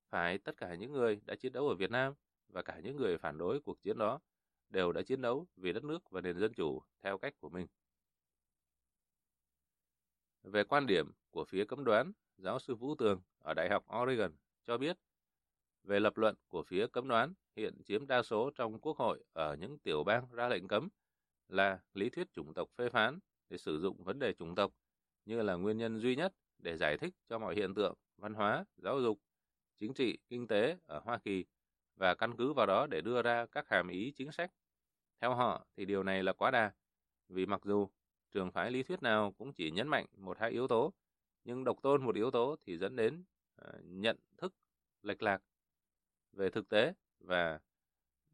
Phải 0.09 0.37
tất 0.37 0.57
cả 0.57 0.75
những 0.75 0.91
người 0.91 1.21
đã 1.25 1.35
chiến 1.35 1.53
đấu 1.53 1.67
ở 1.67 1.75
Việt 1.75 1.91
Nam 1.91 2.13
và 2.47 2.61
cả 2.61 2.79
những 2.83 2.97
người 2.97 3.17
phản 3.17 3.37
đối 3.37 3.61
cuộc 3.61 3.81
chiến 3.81 3.97
đó 3.97 4.19
đều 4.69 4.91
đã 4.91 5.01
chiến 5.01 5.21
đấu 5.21 5.47
vì 5.57 5.73
đất 5.73 5.83
nước 5.83 6.09
và 6.09 6.21
nền 6.21 6.39
dân 6.39 6.53
chủ 6.53 6.81
theo 7.01 7.17
cách 7.17 7.33
của 7.39 7.49
mình. 7.49 7.67
Về 10.43 10.63
quan 10.63 10.85
điểm 10.87 11.11
của 11.31 11.45
phía 11.45 11.65
cấm 11.65 11.83
đoán, 11.83 12.11
giáo 12.37 12.59
sư 12.59 12.75
Vũ 12.75 12.95
Tường 12.95 13.21
ở 13.39 13.53
Đại 13.53 13.69
học 13.69 13.85
Oregon 14.01 14.31
cho 14.65 14.77
biết 14.77 14.97
về 15.83 15.99
lập 15.99 16.17
luận 16.17 16.35
của 16.47 16.63
phía 16.63 16.87
cấm 16.87 17.07
đoán 17.07 17.33
hiện 17.55 17.83
chiếm 17.85 18.07
đa 18.07 18.23
số 18.23 18.51
trong 18.55 18.79
Quốc 18.79 18.97
hội 18.97 19.23
ở 19.33 19.55
những 19.55 19.79
tiểu 19.79 20.03
bang 20.03 20.27
ra 20.31 20.47
lệnh 20.47 20.67
cấm 20.67 20.89
là 21.47 21.79
lý 21.93 22.09
thuyết 22.09 22.33
chủng 22.33 22.53
tộc 22.53 22.69
phê 22.77 22.89
phán 22.89 23.19
để 23.49 23.57
sử 23.57 23.79
dụng 23.79 24.03
vấn 24.03 24.19
đề 24.19 24.33
chủng 24.33 24.55
tộc 24.55 24.73
như 25.25 25.41
là 25.41 25.55
nguyên 25.55 25.77
nhân 25.77 25.99
duy 25.99 26.15
nhất 26.15 26.33
để 26.57 26.77
giải 26.77 26.97
thích 26.97 27.13
cho 27.29 27.39
mọi 27.39 27.55
hiện 27.55 27.73
tượng 27.73 27.95
văn 28.21 28.33
hóa, 28.33 28.65
giáo 28.77 29.01
dục, 29.01 29.19
chính 29.77 29.93
trị, 29.93 30.17
kinh 30.29 30.47
tế 30.47 30.77
ở 30.85 30.99
Hoa 30.99 31.17
Kỳ 31.17 31.45
và 31.95 32.15
căn 32.15 32.37
cứ 32.37 32.53
vào 32.53 32.65
đó 32.65 32.87
để 32.87 33.01
đưa 33.01 33.21
ra 33.21 33.45
các 33.45 33.69
hàm 33.69 33.87
ý 33.87 34.11
chính 34.15 34.31
sách. 34.31 34.51
Theo 35.21 35.35
họ 35.35 35.65
thì 35.77 35.85
điều 35.85 36.03
này 36.03 36.23
là 36.23 36.33
quá 36.33 36.51
đà, 36.51 36.71
vì 37.29 37.45
mặc 37.45 37.61
dù 37.63 37.89
trường 38.31 38.51
phái 38.51 38.71
lý 38.71 38.83
thuyết 38.83 39.01
nào 39.01 39.31
cũng 39.37 39.53
chỉ 39.53 39.71
nhấn 39.71 39.87
mạnh 39.87 40.05
một 40.17 40.37
hai 40.39 40.51
yếu 40.51 40.67
tố, 40.67 40.93
nhưng 41.43 41.63
độc 41.63 41.81
tôn 41.81 42.05
một 42.05 42.15
yếu 42.15 42.31
tố 42.31 42.55
thì 42.61 42.77
dẫn 42.77 42.95
đến 42.95 43.23
ờ, 43.55 43.81
nhận 43.83 44.17
thức 44.37 44.53
lệch 45.01 45.23
lạc 45.23 45.43
về 46.33 46.49
thực 46.49 46.69
tế 46.69 46.93
và 47.19 47.59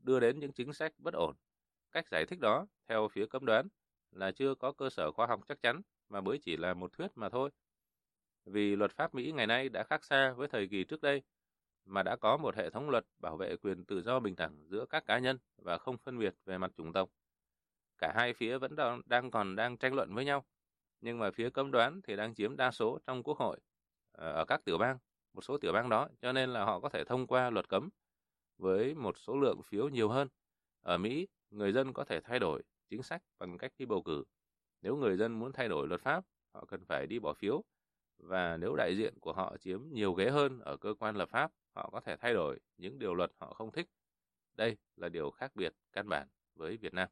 đưa 0.04 0.19
đến 0.19 0.39
những 0.39 0.52
chính 0.54 0.73
sách 0.73 0.93
bất 0.97 1.13
ổn. 1.13 1.36
Cách 1.91 2.06
giải 2.12 2.26
thích 2.26 2.39
đó, 2.39 2.67
theo 2.88 3.08
phía 3.08 3.26
cấm 3.26 3.45
đoán, 3.45 3.67
là 4.12 4.32
chưa 4.32 4.56
có 4.56 4.71
cơ 4.71 4.89
sở 4.89 5.12
khoa 5.12 5.28
học 5.28 5.41
chắc 5.47 5.62
chắn 5.62 5.82
mà 6.10 6.21
mới 6.21 6.38
chỉ 6.38 6.58
là 6.58 6.73
một 6.73 6.93
thuyết 6.93 7.08
mà 7.15 7.30
thôi. 7.30 7.50
Vì 8.51 8.75
luật 8.75 8.91
pháp 8.91 9.15
Mỹ 9.15 9.31
ngày 9.31 9.47
nay 9.47 9.69
đã 9.69 9.83
khác 9.83 10.03
xa 10.03 10.33
với 10.33 10.47
thời 10.47 10.67
kỳ 10.67 10.83
trước 10.83 11.01
đây, 11.01 11.21
mà 11.86 12.03
đã 12.03 12.15
có 12.15 12.38
một 12.38 12.55
hệ 12.55 12.69
thống 12.69 12.89
luật 12.89 13.05
bảo 13.19 13.38
vệ 13.38 13.57
quyền 13.57 13.86
tự 13.86 14.01
do 14.01 14.19
bình 14.19 14.36
đẳng 14.38 14.65
giữa 14.67 14.86
các 14.89 15.05
cá 15.05 15.19
nhân 15.19 15.38
và 15.57 15.77
không 15.77 15.97
phân 15.97 16.19
biệt 16.19 16.36
về 16.45 16.57
mặt 16.57 16.71
chủng 16.77 16.93
tộc. 16.93 17.10
Cả 17.97 18.12
hai 18.15 18.33
phía 18.33 18.57
vẫn 18.57 18.75
đang, 19.05 19.31
còn 19.31 19.55
đang 19.55 19.77
tranh 19.77 19.93
luận 19.93 20.13
với 20.13 20.25
nhau, 20.25 20.45
nhưng 21.01 21.19
mà 21.19 21.31
phía 21.31 21.49
cấm 21.49 21.71
đoán 21.71 22.01
thì 22.03 22.15
đang 22.15 22.36
chiếm 22.36 22.55
đa 22.57 22.71
số 22.71 22.99
trong 23.03 23.23
quốc 23.23 23.38
hội 23.38 23.60
ờ, 24.12 24.31
ở 24.31 24.45
các 24.45 24.62
tiểu 24.65 24.77
bang, 24.77 24.97
một 25.33 25.41
số 25.41 25.57
tiểu 25.57 25.73
bang 25.73 25.89
đó, 25.89 26.10
cho 26.21 26.31
nên 26.31 26.49
là 26.49 26.65
họ 26.65 26.79
có 26.79 26.89
thể 26.89 27.03
thông 27.03 27.27
qua 27.27 27.49
luật 27.49 27.69
cấm 27.69 27.89
với 28.57 28.95
một 28.95 29.17
số 29.17 29.38
lượng 29.38 29.62
phiếu 29.63 29.89
nhiều 29.89 30.10
hơn. 30.10 30.27
Ở 30.81 30.97
Mỹ, 30.97 31.27
người 31.49 31.71
dân 31.71 31.93
có 31.93 32.03
thể 32.03 32.19
thay 32.21 32.39
đổi 32.39 32.63
chính 32.89 33.03
sách 33.03 33.21
bằng 33.39 33.57
cách 33.57 33.71
đi 33.77 33.86
bầu 33.86 34.01
cử. 34.01 34.23
Nếu 34.81 34.95
người 34.95 35.17
dân 35.17 35.39
muốn 35.39 35.51
thay 35.53 35.67
đổi 35.69 35.88
luật 35.88 36.01
pháp, 36.01 36.23
họ 36.53 36.65
cần 36.65 36.86
phải 36.86 37.07
đi 37.07 37.19
bỏ 37.19 37.33
phiếu. 37.33 37.63
Và 38.17 38.58
nếu 38.58 38.75
đại 38.75 38.97
diện 38.97 39.13
của 39.19 39.34
họ 39.34 39.58
chiếm 39.60 39.82
nhiều 39.91 40.13
ghế 40.13 40.30
hơn 40.30 40.60
ở 40.60 40.77
cơ 40.77 40.93
quan 40.99 41.15
lập 41.15 41.30
pháp, 41.30 41.51
họ 41.75 41.89
có 41.93 41.99
thể 41.99 42.15
thay 42.15 42.34
đổi 42.34 42.60
những 42.77 42.99
điều 42.99 43.15
luật 43.15 43.32
họ 43.38 43.53
không 43.53 43.71
thích. 43.71 43.88
Đây 44.56 44.77
là 44.95 45.10
điều 45.10 45.32
khác 45.32 45.56
biệt 45.56 45.73
căn 45.93 46.10
bản 46.10 46.27
với 46.56 46.77
Việt 46.77 46.93
Nam. 46.93 47.10